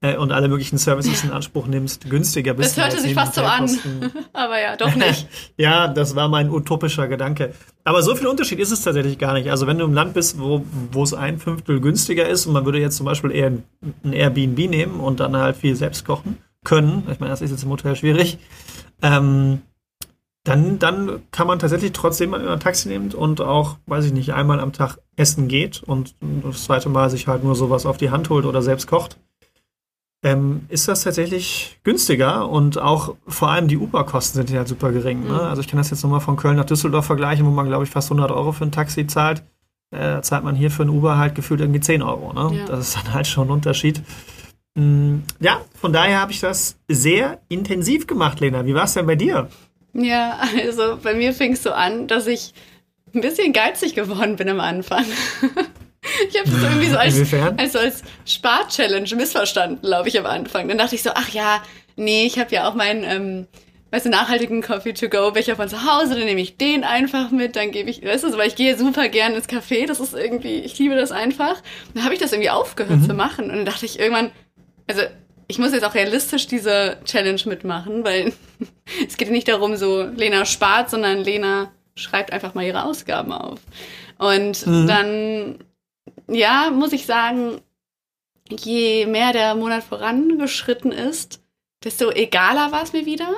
äh, 0.00 0.16
und 0.16 0.32
alle 0.32 0.48
möglichen 0.48 0.78
Services 0.78 1.24
in 1.24 1.32
Anspruch 1.32 1.66
nimmst, 1.66 2.08
günstiger 2.08 2.54
bist. 2.54 2.76
Das 2.76 2.84
hörte 2.84 3.00
sich 3.00 3.14
fast 3.14 3.34
so 3.34 3.42
an. 3.42 3.68
Aber 4.32 4.60
ja, 4.60 4.76
doch 4.76 4.94
nicht. 4.94 5.26
ja, 5.56 5.88
das 5.88 6.14
war 6.14 6.28
mein 6.28 6.50
utopischer 6.50 7.08
Gedanke. 7.08 7.52
Aber 7.82 8.02
so 8.02 8.14
viel 8.14 8.26
Unterschied 8.26 8.60
ist 8.60 8.70
es 8.70 8.82
tatsächlich 8.82 9.18
gar 9.18 9.32
nicht. 9.32 9.50
Also 9.50 9.66
wenn 9.66 9.78
du 9.78 9.84
im 9.84 9.94
Land 9.94 10.14
bist, 10.14 10.38
wo, 10.38 10.64
wo 10.92 11.02
es 11.02 11.14
ein 11.14 11.38
Fünftel 11.38 11.80
günstiger 11.80 12.28
ist 12.28 12.46
und 12.46 12.52
man 12.52 12.64
würde 12.64 12.78
jetzt 12.78 12.96
zum 12.96 13.06
Beispiel 13.06 13.32
eher 13.32 13.52
ein 14.04 14.12
Airbnb 14.12 14.70
nehmen 14.70 15.00
und 15.00 15.20
dann 15.20 15.36
halt 15.36 15.56
viel 15.56 15.74
selbst 15.74 16.04
kochen 16.04 16.38
können, 16.64 17.06
ich 17.10 17.20
meine, 17.20 17.30
das 17.30 17.42
ist 17.42 17.50
jetzt 17.50 17.62
im 17.62 17.70
Hotel 17.70 17.94
schwierig, 17.96 18.38
ähm, 19.02 19.62
dann, 20.44 20.78
dann 20.78 21.22
kann 21.30 21.46
man 21.46 21.58
tatsächlich 21.58 21.92
trotzdem 21.92 22.30
mal 22.30 22.46
ein 22.46 22.60
Taxi 22.60 22.88
nehmen 22.88 23.12
und 23.12 23.40
auch, 23.40 23.78
weiß 23.86 24.04
ich 24.04 24.12
nicht, 24.12 24.34
einmal 24.34 24.60
am 24.60 24.72
Tag 24.72 24.98
essen 25.16 25.48
geht 25.48 25.82
und 25.82 26.14
das 26.20 26.64
zweite 26.64 26.90
Mal 26.90 27.08
sich 27.08 27.26
halt 27.26 27.44
nur 27.44 27.54
sowas 27.54 27.86
auf 27.86 27.96
die 27.96 28.10
Hand 28.10 28.28
holt 28.28 28.44
oder 28.44 28.60
selbst 28.60 28.86
kocht. 28.86 29.18
Ähm, 30.22 30.64
ist 30.68 30.88
das 30.88 31.02
tatsächlich 31.02 31.78
günstiger 31.82 32.48
und 32.48 32.78
auch 32.78 33.14
vor 33.26 33.50
allem 33.50 33.68
die 33.68 33.76
Uber-Kosten 33.76 34.36
sind 34.36 34.50
ja 34.50 34.58
halt 34.58 34.68
super 34.68 34.90
gering. 34.90 35.20
Ne? 35.24 35.32
Mhm. 35.34 35.40
Also 35.40 35.60
ich 35.60 35.68
kann 35.68 35.76
das 35.76 35.90
jetzt 35.90 36.02
nochmal 36.02 36.20
von 36.20 36.36
Köln 36.36 36.56
nach 36.56 36.64
Düsseldorf 36.64 37.04
vergleichen, 37.06 37.44
wo 37.44 37.50
man 37.50 37.66
glaube 37.66 37.84
ich 37.84 37.90
fast 37.90 38.10
100 38.10 38.30
Euro 38.30 38.52
für 38.52 38.64
ein 38.64 38.72
Taxi 38.72 39.06
zahlt. 39.06 39.42
Äh, 39.90 40.22
zahlt 40.22 40.42
man 40.42 40.56
hier 40.56 40.70
für 40.70 40.82
ein 40.82 40.88
Uber 40.88 41.18
halt 41.18 41.34
gefühlt 41.34 41.60
irgendwie 41.60 41.80
10 41.80 42.02
Euro. 42.02 42.32
Ne? 42.32 42.58
Ja. 42.58 42.66
Das 42.66 42.88
ist 42.88 42.96
dann 42.96 43.12
halt 43.12 43.26
schon 43.26 43.48
ein 43.48 43.50
Unterschied. 43.50 44.02
Mm, 44.74 45.18
Ja, 45.40 45.60
von 45.80 45.92
daher 45.92 46.20
habe 46.20 46.32
ich 46.32 46.40
das 46.40 46.76
sehr 46.88 47.40
intensiv 47.48 48.06
gemacht, 48.06 48.40
Lena. 48.40 48.66
Wie 48.66 48.74
war 48.74 48.84
es 48.84 48.94
denn 48.94 49.06
bei 49.06 49.14
dir? 49.16 49.48
Ja, 49.92 50.40
also 50.66 50.98
bei 51.02 51.14
mir 51.14 51.32
fing 51.32 51.52
es 51.52 51.62
so 51.62 51.70
an, 51.72 52.08
dass 52.08 52.26
ich 52.26 52.52
ein 53.14 53.20
bisschen 53.20 53.52
geizig 53.52 53.94
geworden 53.94 54.36
bin 54.36 54.48
am 54.48 54.60
Anfang. 54.60 55.04
Ich 56.30 56.38
habe 56.38 56.50
das 56.50 56.62
irgendwie 56.62 56.90
so 56.90 56.98
als, 56.98 57.14
Inwiefern? 57.16 57.58
als, 57.58 58.02
Spar-Challenge 58.26 59.08
missverstanden, 59.16 59.80
glaube 59.80 60.10
ich, 60.10 60.18
am 60.18 60.26
Anfang. 60.26 60.68
Dann 60.68 60.76
dachte 60.76 60.94
ich 60.96 61.02
so, 61.02 61.10
ach 61.14 61.30
ja, 61.30 61.62
nee, 61.96 62.26
ich 62.26 62.38
habe 62.38 62.54
ja 62.54 62.68
auch 62.68 62.74
meinen, 62.74 63.04
ähm, 63.04 63.46
weißt 63.90 64.04
du, 64.04 64.10
nachhaltigen 64.10 64.60
Coffee-to-go-Becher 64.60 65.56
von 65.56 65.66
zu 65.70 65.82
Hause, 65.82 66.10
dann 66.14 66.26
nehme 66.26 66.42
ich 66.42 66.58
den 66.58 66.84
einfach 66.84 67.30
mit, 67.30 67.56
dann 67.56 67.70
gebe 67.70 67.88
ich, 67.88 68.04
weißt 68.04 68.22
du, 68.24 68.36
weil 68.36 68.48
ich 68.48 68.54
gehe 68.54 68.76
super 68.76 69.08
gern 69.08 69.32
ins 69.32 69.48
Café, 69.48 69.86
das 69.86 69.98
ist 69.98 70.12
irgendwie, 70.12 70.56
ich 70.58 70.78
liebe 70.78 70.94
das 70.94 71.10
einfach. 71.10 71.56
Dann 71.94 72.04
habe 72.04 72.12
ich 72.12 72.20
das 72.20 72.32
irgendwie 72.32 72.50
aufgehört 72.50 73.00
Mhm. 73.00 73.06
zu 73.08 73.14
machen 73.14 73.44
und 73.46 73.56
dann 73.56 73.64
dachte 73.64 73.86
ich 73.86 73.98
irgendwann, 73.98 74.30
also 74.86 75.02
ich 75.46 75.58
muss 75.58 75.72
jetzt 75.72 75.84
auch 75.84 75.94
realistisch 75.94 76.46
diese 76.46 76.98
Challenge 77.04 77.40
mitmachen, 77.46 78.04
weil 78.04 78.32
es 79.08 79.16
geht 79.16 79.30
nicht 79.30 79.48
darum, 79.48 79.76
so 79.76 80.02
Lena 80.02 80.44
spart, 80.44 80.90
sondern 80.90 81.18
Lena 81.22 81.70
schreibt 81.96 82.32
einfach 82.32 82.54
mal 82.54 82.64
ihre 82.64 82.84
Ausgaben 82.84 83.32
auf. 83.32 83.60
Und 84.18 84.66
Mhm. 84.66 84.86
dann, 84.86 85.58
ja, 86.28 86.70
muss 86.70 86.92
ich 86.92 87.06
sagen, 87.06 87.60
je 88.50 89.06
mehr 89.06 89.32
der 89.32 89.54
Monat 89.54 89.82
vorangeschritten 89.84 90.92
ist, 90.92 91.40
desto 91.82 92.10
egaler 92.10 92.72
war 92.72 92.82
es 92.82 92.92
mir 92.92 93.06
wieder. 93.06 93.28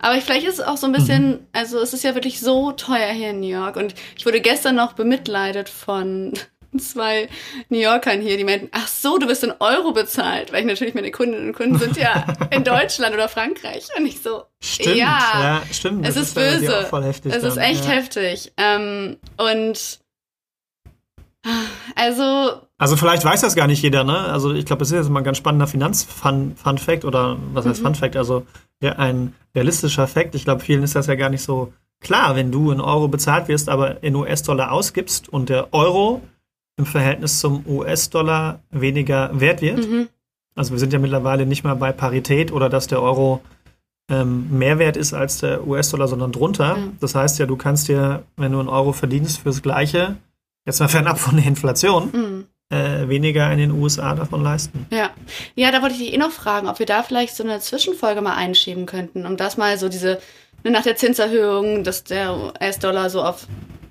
Aber 0.00 0.16
ich, 0.16 0.22
vielleicht 0.24 0.46
ist 0.46 0.60
es 0.60 0.64
auch 0.64 0.76
so 0.76 0.86
ein 0.86 0.92
bisschen, 0.92 1.46
also 1.52 1.80
es 1.80 1.92
ist 1.92 2.04
ja 2.04 2.14
wirklich 2.14 2.38
so 2.40 2.70
teuer 2.70 3.08
hier 3.12 3.30
in 3.30 3.40
New 3.40 3.48
York. 3.48 3.74
Und 3.76 3.94
ich 4.16 4.24
wurde 4.24 4.40
gestern 4.40 4.76
noch 4.76 4.92
bemitleidet 4.92 5.68
von 5.68 6.32
zwei 6.78 7.28
New 7.68 7.78
Yorkern 7.78 8.20
hier, 8.20 8.36
die 8.36 8.44
meinten, 8.44 8.68
ach 8.72 8.86
so, 8.88 9.18
du 9.18 9.26
bist 9.26 9.42
in 9.44 9.52
Euro 9.60 9.92
bezahlt, 9.92 10.52
weil 10.52 10.60
ich 10.60 10.66
natürlich 10.66 10.94
meine 10.94 11.10
Kundinnen 11.10 11.48
und 11.48 11.54
Kunden 11.54 11.78
sind 11.78 11.96
ja 11.96 12.26
in 12.50 12.64
Deutschland 12.64 13.14
oder 13.14 13.28
Frankreich. 13.28 13.86
Und 13.96 14.06
ich 14.06 14.20
so, 14.20 14.42
Stimmt, 14.60 14.96
Ja, 14.96 15.18
ja, 15.40 15.62
stimmt. 15.72 16.06
es 16.06 16.16
ist 16.16 16.36
dir 16.36 16.40
böse. 16.58 16.88
es 17.30 17.42
ist 17.44 17.56
echt 17.56 17.84
ja. 17.84 17.90
heftig. 17.92 18.52
Ähm, 18.56 19.16
und 19.36 20.00
also, 21.94 22.60
Also 22.78 22.96
vielleicht 22.96 23.24
weiß 23.24 23.40
das 23.40 23.54
gar 23.54 23.66
nicht 23.66 23.82
jeder, 23.82 24.04
ne? 24.04 24.18
Also 24.18 24.52
ich 24.52 24.66
glaube, 24.66 24.80
das 24.80 24.90
ist 24.90 24.96
jetzt 24.96 25.08
mal 25.08 25.20
ein 25.20 25.24
ganz 25.24 25.38
spannender 25.38 25.66
Finanz-Fun-Fact 25.66 27.04
oder 27.04 27.38
was 27.52 27.64
heißt 27.64 27.80
Mhm. 27.80 27.86
Fun-Fact? 27.86 28.16
Also 28.16 28.44
ja, 28.82 28.92
ein 28.92 29.34
realistischer 29.54 30.06
Fact. 30.06 30.34
Ich 30.34 30.44
glaube, 30.44 30.60
vielen 30.62 30.82
ist 30.82 30.94
das 30.94 31.06
ja 31.06 31.14
gar 31.14 31.30
nicht 31.30 31.42
so 31.42 31.72
klar, 32.00 32.36
wenn 32.36 32.52
du 32.52 32.70
in 32.70 32.80
Euro 32.80 33.08
bezahlt 33.08 33.48
wirst, 33.48 33.68
aber 33.68 34.02
in 34.02 34.14
US-Dollar 34.14 34.72
ausgibst 34.72 35.28
und 35.28 35.48
der 35.48 35.72
Euro 35.72 36.22
im 36.78 36.86
Verhältnis 36.86 37.40
zum 37.40 37.64
US-Dollar 37.66 38.60
weniger 38.70 39.30
wert 39.38 39.60
wird. 39.60 39.78
Mhm. 39.78 40.08
Also 40.54 40.72
wir 40.72 40.78
sind 40.78 40.92
ja 40.92 40.98
mittlerweile 40.98 41.44
nicht 41.44 41.64
mal 41.64 41.74
bei 41.74 41.92
Parität 41.92 42.50
oder 42.52 42.68
dass 42.68 42.86
der 42.86 43.02
Euro 43.02 43.42
ähm, 44.10 44.58
mehr 44.58 44.78
wert 44.78 44.96
ist 44.96 45.12
als 45.12 45.38
der 45.38 45.66
US-Dollar, 45.66 46.08
sondern 46.08 46.32
drunter. 46.32 46.76
Mhm. 46.76 46.96
Das 47.00 47.14
heißt 47.14 47.38
ja, 47.38 47.46
du 47.46 47.56
kannst 47.56 47.88
dir, 47.88 48.24
wenn 48.36 48.52
du 48.52 48.60
einen 48.60 48.68
Euro 48.68 48.92
verdienst 48.92 49.40
fürs 49.40 49.60
Gleiche, 49.60 50.16
jetzt 50.66 50.80
mal 50.80 50.88
fernab 50.88 51.18
von 51.18 51.36
der 51.36 51.46
Inflation, 51.46 52.10
mhm. 52.12 52.46
äh, 52.76 53.08
weniger 53.08 53.50
in 53.52 53.58
den 53.58 53.70
USA 53.72 54.14
davon 54.14 54.42
leisten. 54.42 54.86
Ja. 54.90 55.10
Ja, 55.54 55.70
da 55.70 55.82
wollte 55.82 55.94
ich 55.94 56.00
dich 56.00 56.14
eh 56.14 56.18
noch 56.18 56.32
fragen, 56.32 56.68
ob 56.68 56.78
wir 56.78 56.86
da 56.86 57.02
vielleicht 57.02 57.36
so 57.36 57.44
eine 57.44 57.60
Zwischenfolge 57.60 58.20
mal 58.20 58.34
einschieben 58.34 58.86
könnten, 58.86 59.26
um 59.26 59.36
das 59.36 59.56
mal 59.56 59.78
so 59.78 59.88
diese, 59.88 60.20
ne, 60.64 60.70
nach 60.70 60.82
der 60.82 60.96
Zinserhöhung, 60.96 61.84
dass 61.84 62.04
der 62.04 62.36
US-Dollar 62.36 63.10
so 63.10 63.22
auf 63.22 63.46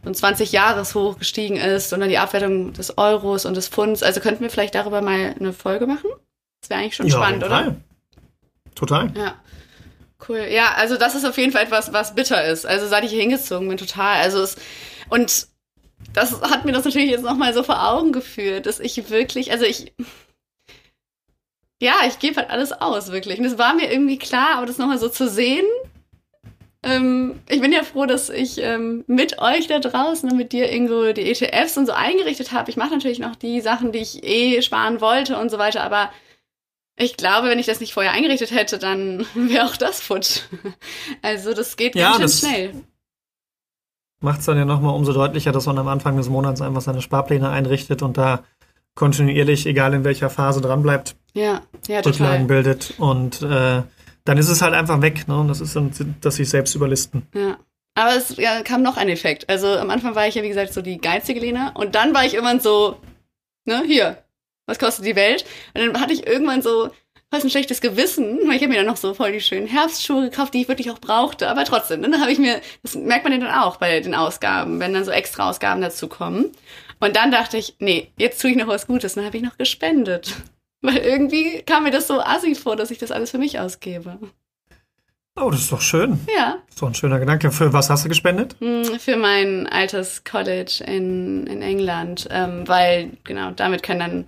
ein 0.05 0.15
20 0.15 0.51
Jahres 0.51 0.95
hoch 0.95 1.19
gestiegen 1.19 1.57
ist 1.57 1.91
und 1.93 1.99
dann 1.99 2.09
die 2.09 2.17
Abwertung 2.17 2.73
des 2.73 2.97
Euros 2.97 3.45
und 3.45 3.55
des 3.55 3.67
Pfunds. 3.67 4.03
Also 4.03 4.19
könnten 4.19 4.41
wir 4.41 4.49
vielleicht 4.49 4.75
darüber 4.75 5.01
mal 5.01 5.35
eine 5.39 5.53
Folge 5.53 5.87
machen? 5.87 6.09
Das 6.61 6.69
wäre 6.69 6.81
eigentlich 6.81 6.95
schon 6.95 7.07
ja, 7.07 7.17
spannend, 7.17 7.43
total. 7.43 7.67
oder? 7.67 7.75
Total. 8.75 9.11
Ja. 9.15 9.35
Cool. 10.27 10.47
Ja, 10.49 10.73
also 10.75 10.97
das 10.97 11.15
ist 11.15 11.25
auf 11.25 11.37
jeden 11.37 11.51
Fall 11.51 11.63
etwas, 11.63 11.93
was 11.93 12.15
bitter 12.15 12.43
ist. 12.45 12.65
Also 12.65 12.87
seit 12.87 13.03
ich 13.03 13.11
hier 13.11 13.21
hingezogen 13.21 13.67
bin, 13.67 13.77
total. 13.77 14.17
Also 14.21 14.41
es, 14.41 14.55
und 15.09 15.47
das 16.13 16.41
hat 16.41 16.65
mir 16.65 16.71
das 16.71 16.85
natürlich 16.85 17.09
jetzt 17.09 17.23
nochmal 17.23 17.53
so 17.53 17.63
vor 17.63 17.87
Augen 17.87 18.11
geführt, 18.11 18.65
dass 18.65 18.79
ich 18.79 19.09
wirklich, 19.09 19.51
also 19.51 19.65
ich, 19.65 19.93
ja, 21.81 21.93
ich 22.07 22.19
gebe 22.19 22.37
halt 22.37 22.49
alles 22.49 22.71
aus, 22.71 23.11
wirklich. 23.11 23.39
Und 23.39 23.45
es 23.45 23.57
war 23.57 23.75
mir 23.75 23.91
irgendwie 23.91 24.17
klar, 24.17 24.57
aber 24.57 24.65
das 24.65 24.77
nochmal 24.77 24.97
so 24.97 25.09
zu 25.09 25.29
sehen, 25.29 25.65
ähm, 26.87 27.39
ich 27.49 27.61
bin 27.61 27.71
ja 27.71 27.83
froh, 27.83 28.05
dass 28.05 28.29
ich 28.29 28.59
ähm, 28.59 29.03
mit 29.07 29.39
euch 29.39 29.67
da 29.67 29.79
draußen 29.79 30.29
und 30.29 30.37
mit 30.37 30.53
dir 30.53 30.71
irgendwo 30.71 31.11
die 31.11 31.29
ETFs 31.29 31.77
und 31.77 31.85
so 31.85 31.91
eingerichtet 31.91 32.51
habe. 32.51 32.69
Ich 32.69 32.77
mache 32.77 32.91
natürlich 32.91 33.19
noch 33.19 33.35
die 33.35 33.61
Sachen, 33.61 33.91
die 33.91 33.99
ich 33.99 34.23
eh 34.23 34.61
sparen 34.61 35.01
wollte 35.01 35.37
und 35.37 35.51
so 35.51 35.57
weiter, 35.57 35.83
aber 35.83 36.11
ich 36.95 37.17
glaube, 37.17 37.49
wenn 37.49 37.59
ich 37.59 37.65
das 37.65 37.79
nicht 37.79 37.93
vorher 37.93 38.11
eingerichtet 38.11 38.51
hätte, 38.51 38.79
dann 38.79 39.25
wäre 39.35 39.65
auch 39.65 39.77
das 39.77 40.01
futsch. 40.01 40.41
Also 41.21 41.53
das 41.53 41.77
geht 41.77 41.95
ja, 41.95 42.17
ganz 42.17 42.41
schön 42.41 42.49
schnell. 42.49 42.73
Macht 44.19 44.39
es 44.39 44.45
dann 44.45 44.57
ja 44.57 44.65
nochmal 44.65 44.95
umso 44.95 45.13
deutlicher, 45.13 45.51
dass 45.51 45.67
man 45.67 45.77
am 45.77 45.87
Anfang 45.87 46.17
des 46.17 46.29
Monats 46.29 46.61
einfach 46.61 46.81
seine 46.81 47.01
Sparpläne 47.01 47.49
einrichtet 47.49 48.01
und 48.01 48.17
da 48.17 48.43
kontinuierlich, 48.95 49.67
egal 49.67 49.93
in 49.93 50.03
welcher 50.03 50.31
Phase 50.31 50.59
dranbleibt, 50.59 51.15
ja, 51.33 51.61
ja, 51.87 51.99
Rücklagen 51.99 52.47
bildet 52.47 52.95
und 52.97 53.43
äh, 53.43 53.83
dann 54.27 54.37
ist 54.37 54.49
es 54.49 54.61
halt 54.61 54.73
einfach 54.73 55.01
weg. 55.01 55.27
Ne? 55.27 55.39
Und 55.39 55.47
das 55.47 55.61
ist 55.61 55.75
dann, 55.75 55.91
dass 56.21 56.35
sich 56.35 56.49
selbst 56.49 56.75
überlisten. 56.75 57.27
Ja. 57.33 57.57
Aber 57.95 58.15
es 58.15 58.35
ja, 58.37 58.61
kam 58.61 58.83
noch 58.83 58.97
ein 58.97 59.09
Effekt. 59.09 59.49
Also 59.49 59.67
am 59.67 59.89
Anfang 59.89 60.13
war 60.13 60.27
ich 60.27 60.35
ja, 60.35 60.43
wie 60.43 60.49
gesagt, 60.49 60.73
so 60.73 60.81
die 60.81 60.99
geizige 60.99 61.39
Lena. 61.39 61.71
Und 61.71 61.95
dann 61.95 62.13
war 62.13 62.25
ich 62.25 62.33
irgendwann 62.33 62.59
so, 62.59 62.97
ne, 63.65 63.81
hier, 63.87 64.23
was 64.67 64.77
kostet 64.77 65.05
die 65.05 65.15
Welt? 65.15 65.45
Und 65.73 65.81
dann 65.81 66.01
hatte 66.01 66.13
ich 66.13 66.27
irgendwann 66.27 66.61
so 66.61 66.89
fast 67.31 67.45
ein 67.45 67.49
schlechtes 67.49 67.81
Gewissen, 67.81 68.39
weil 68.47 68.57
ich 68.57 68.61
habe 68.61 68.67
mir 68.67 68.77
dann 68.77 68.85
noch 68.85 68.97
so 68.97 69.13
voll 69.13 69.31
die 69.31 69.41
schönen 69.41 69.65
Herbstschuhe 69.65 70.29
gekauft, 70.29 70.53
die 70.53 70.61
ich 70.61 70.67
wirklich 70.67 70.91
auch 70.91 70.99
brauchte. 70.99 71.49
Aber 71.49 71.63
trotzdem, 71.63 72.01
dann 72.01 72.21
habe 72.21 72.31
ich 72.31 72.37
mir, 72.37 72.61
das 72.83 72.95
merkt 72.95 73.23
man 73.23 73.33
ja 73.33 73.39
dann 73.39 73.59
auch 73.59 73.77
bei 73.77 73.99
den 73.99 74.13
Ausgaben, 74.13 74.79
wenn 74.79 74.93
dann 74.93 75.05
so 75.05 75.11
extra 75.11 75.49
Ausgaben 75.49 75.81
dazu 75.81 76.07
kommen. 76.07 76.51
Und 76.99 77.15
dann 77.15 77.31
dachte 77.31 77.57
ich, 77.57 77.77
nee, 77.79 78.11
jetzt 78.17 78.41
tue 78.41 78.51
ich 78.51 78.57
noch 78.57 78.67
was 78.67 78.87
Gutes. 78.87 79.13
Und 79.13 79.21
dann 79.21 79.25
habe 79.27 79.37
ich 79.37 79.43
noch 79.43 79.57
gespendet. 79.57 80.35
Weil 80.81 80.97
irgendwie 80.97 81.61
kam 81.63 81.83
mir 81.83 81.91
das 81.91 82.07
so 82.07 82.19
assi 82.21 82.55
vor, 82.55 82.75
dass 82.75 82.91
ich 82.91 82.97
das 82.97 83.11
alles 83.11 83.31
für 83.31 83.37
mich 83.37 83.59
ausgebe. 83.59 84.19
Oh, 85.39 85.51
das 85.51 85.61
ist 85.61 85.71
doch 85.71 85.81
schön. 85.81 86.19
Ja. 86.35 86.57
So 86.75 86.87
ein 86.87 86.95
schöner 86.95 87.19
Gedanke. 87.19 87.51
Für 87.51 87.71
was 87.71 87.89
hast 87.89 88.05
du 88.05 88.09
gespendet? 88.09 88.55
Hm, 88.59 88.99
für 88.99 89.17
mein 89.17 89.67
altes 89.67 90.23
College 90.23 90.83
in, 90.85 91.45
in 91.45 91.61
England, 91.61 92.27
ähm, 92.31 92.67
weil 92.67 93.11
genau 93.23 93.51
damit 93.51 93.83
können 93.83 93.99
dann 93.99 94.25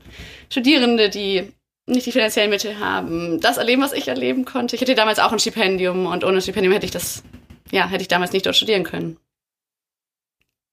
Studierende, 0.49 1.09
die 1.09 1.51
nicht 1.87 2.05
die 2.05 2.11
finanziellen 2.11 2.51
Mittel 2.51 2.79
haben, 2.79 3.39
das 3.41 3.57
erleben, 3.57 3.81
was 3.81 3.93
ich 3.93 4.07
erleben 4.07 4.45
konnte. 4.45 4.75
Ich 4.75 4.81
hatte 4.81 4.93
damals 4.93 5.17
auch 5.17 5.31
ein 5.31 5.39
Stipendium 5.39 6.05
und 6.05 6.23
ohne 6.23 6.41
Stipendium 6.41 6.73
hätte 6.73 6.85
ich 6.85 6.91
das, 6.91 7.23
ja, 7.71 7.87
hätte 7.87 8.03
ich 8.03 8.07
damals 8.07 8.31
nicht 8.31 8.45
dort 8.45 8.55
studieren 8.55 8.83
können. 8.83 9.17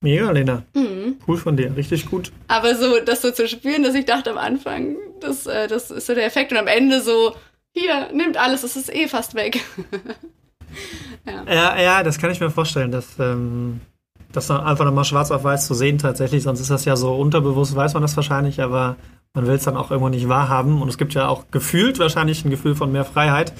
Mega, 0.02 0.30
Lena. 0.30 0.62
Mhm. 0.74 1.16
Cool 1.26 1.38
von 1.38 1.56
dir, 1.56 1.74
richtig 1.76 2.10
gut. 2.10 2.32
Aber 2.48 2.74
so, 2.74 3.00
das 3.04 3.22
so 3.22 3.30
zu 3.30 3.48
spüren, 3.48 3.82
dass 3.82 3.94
ich 3.94 4.04
dachte 4.04 4.30
am 4.30 4.38
Anfang, 4.38 4.96
das, 5.20 5.46
äh, 5.46 5.68
das 5.68 5.90
ist 5.90 6.06
so 6.06 6.14
der 6.14 6.26
Effekt 6.26 6.52
und 6.52 6.58
am 6.58 6.66
Ende 6.66 7.00
so, 7.00 7.34
hier, 7.72 8.12
nimmt 8.12 8.36
alles, 8.36 8.62
es 8.62 8.76
ist 8.76 8.94
eh 8.94 9.08
fast 9.08 9.34
weg. 9.34 9.60
ja. 11.26 11.44
ja. 11.52 11.80
ja, 11.80 12.02
das 12.02 12.18
kann 12.18 12.30
ich 12.30 12.40
mir 12.40 12.50
vorstellen, 12.50 12.90
dass 12.90 13.18
ähm, 13.18 13.80
das 14.32 14.50
einfach 14.50 14.84
nochmal 14.84 15.04
schwarz 15.04 15.30
auf 15.30 15.44
weiß 15.44 15.66
zu 15.66 15.74
sehen 15.74 15.98
tatsächlich, 15.98 16.42
sonst 16.42 16.60
ist 16.60 16.70
das 16.70 16.84
ja 16.84 16.96
so 16.96 17.14
unterbewusst, 17.14 17.74
weiß 17.74 17.94
man 17.94 18.02
das 18.02 18.16
wahrscheinlich, 18.16 18.60
aber 18.60 18.96
man 19.34 19.46
will 19.46 19.54
es 19.54 19.64
dann 19.64 19.76
auch 19.76 19.90
irgendwo 19.90 20.08
nicht 20.08 20.28
wahrhaben 20.28 20.80
und 20.80 20.88
es 20.88 20.98
gibt 20.98 21.14
ja 21.14 21.28
auch 21.28 21.50
gefühlt 21.50 21.98
wahrscheinlich 21.98 22.44
ein 22.44 22.50
Gefühl 22.50 22.74
von 22.74 22.92
mehr 22.92 23.04
Freiheit. 23.04 23.52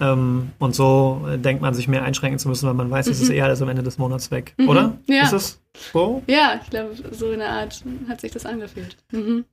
Ähm, 0.00 0.50
und 0.58 0.74
so 0.74 1.26
äh, 1.30 1.38
denkt 1.38 1.62
man 1.62 1.74
sich 1.74 1.88
mehr 1.88 2.02
einschränken 2.02 2.38
zu 2.38 2.48
müssen, 2.48 2.66
weil 2.66 2.74
man 2.74 2.90
weiß, 2.90 3.06
mhm. 3.06 3.12
es 3.12 3.20
ist 3.20 3.28
mhm. 3.28 3.36
eh 3.36 3.42
alles 3.42 3.62
am 3.62 3.68
Ende 3.68 3.82
des 3.82 3.98
Monats 3.98 4.30
weg, 4.30 4.54
mhm. 4.56 4.68
oder? 4.68 4.98
Ja. 5.06 5.22
Ist 5.22 5.32
es 5.32 5.62
so? 5.92 6.22
Ja, 6.26 6.60
ich 6.62 6.70
glaube, 6.70 6.94
so 7.12 7.30
in 7.30 7.38
der 7.38 7.50
Art 7.50 7.82
hat 8.08 8.20
sich 8.20 8.32
das 8.32 8.46
angefühlt. 8.46 8.96
Mhm. 9.12 9.44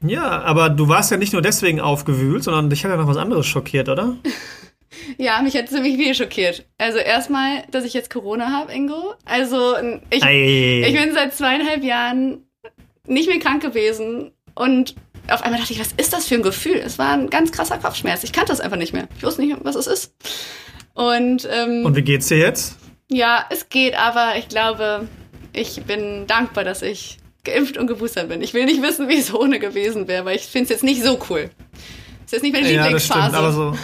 Ja, 0.00 0.42
aber 0.42 0.70
du 0.70 0.88
warst 0.88 1.10
ja 1.10 1.16
nicht 1.16 1.32
nur 1.32 1.42
deswegen 1.42 1.80
aufgewühlt, 1.80 2.44
sondern 2.44 2.70
dich 2.70 2.84
hat 2.84 2.90
ja 2.90 2.96
noch 2.96 3.08
was 3.08 3.16
anderes 3.16 3.46
schockiert, 3.46 3.88
oder? 3.88 4.16
ja, 5.18 5.40
mich 5.42 5.56
hat 5.56 5.68
ziemlich 5.68 5.96
viel 5.96 6.14
schockiert. 6.14 6.66
Also 6.78 6.98
erstmal, 6.98 7.64
dass 7.70 7.84
ich 7.84 7.94
jetzt 7.94 8.10
Corona 8.10 8.50
habe, 8.50 8.72
Ingo. 8.72 9.14
Also 9.24 9.74
ich, 10.10 10.24
ich 10.24 10.94
bin 10.94 11.14
seit 11.14 11.34
zweieinhalb 11.34 11.82
Jahren 11.82 12.44
nicht 13.06 13.28
mehr 13.28 13.38
krank 13.38 13.62
gewesen 13.62 14.32
und 14.54 14.94
auf 15.28 15.42
einmal 15.42 15.60
dachte 15.60 15.72
ich, 15.72 15.80
was 15.80 15.92
ist 15.96 16.12
das 16.12 16.26
für 16.26 16.36
ein 16.36 16.42
Gefühl? 16.42 16.76
Es 16.76 16.98
war 16.98 17.12
ein 17.12 17.30
ganz 17.30 17.52
krasser 17.52 17.78
Kopfschmerz. 17.78 18.24
Ich 18.24 18.32
kannte 18.32 18.52
das 18.52 18.60
einfach 18.60 18.76
nicht 18.76 18.92
mehr. 18.92 19.08
Ich 19.16 19.22
wusste 19.22 19.42
nicht, 19.42 19.56
was 19.62 19.76
es 19.76 19.86
ist. 19.86 20.14
Und, 20.94 21.48
ähm, 21.50 21.84
Und 21.84 21.96
wie 21.96 22.02
geht's 22.02 22.28
dir 22.28 22.38
jetzt? 22.38 22.76
Ja, 23.08 23.44
es 23.50 23.68
geht, 23.68 23.96
aber 23.98 24.36
ich 24.36 24.48
glaube, 24.48 25.08
ich 25.52 25.82
bin 25.82 26.26
dankbar, 26.26 26.64
dass 26.64 26.82
ich 26.82 27.18
geimpft 27.44 27.76
und 27.76 27.86
geboostert 27.86 28.28
bin. 28.28 28.42
Ich 28.42 28.54
will 28.54 28.64
nicht 28.64 28.82
wissen, 28.82 29.08
wie 29.08 29.18
es 29.18 29.32
ohne 29.32 29.58
gewesen 29.58 30.08
wäre, 30.08 30.24
weil 30.24 30.36
ich 30.36 30.46
finde 30.46 30.64
es 30.64 30.70
jetzt 30.70 30.84
nicht 30.84 31.02
so 31.02 31.18
cool. 31.30 31.50
Das 32.22 32.26
ist 32.26 32.32
jetzt 32.32 32.42
nicht 32.42 32.54
meine 32.54 32.70
ja, 32.70 32.82
Lieblingsphase. 32.82 33.20
Das 33.20 33.28
stimmt, 33.28 33.36
aber 33.36 33.52
so, 33.52 33.78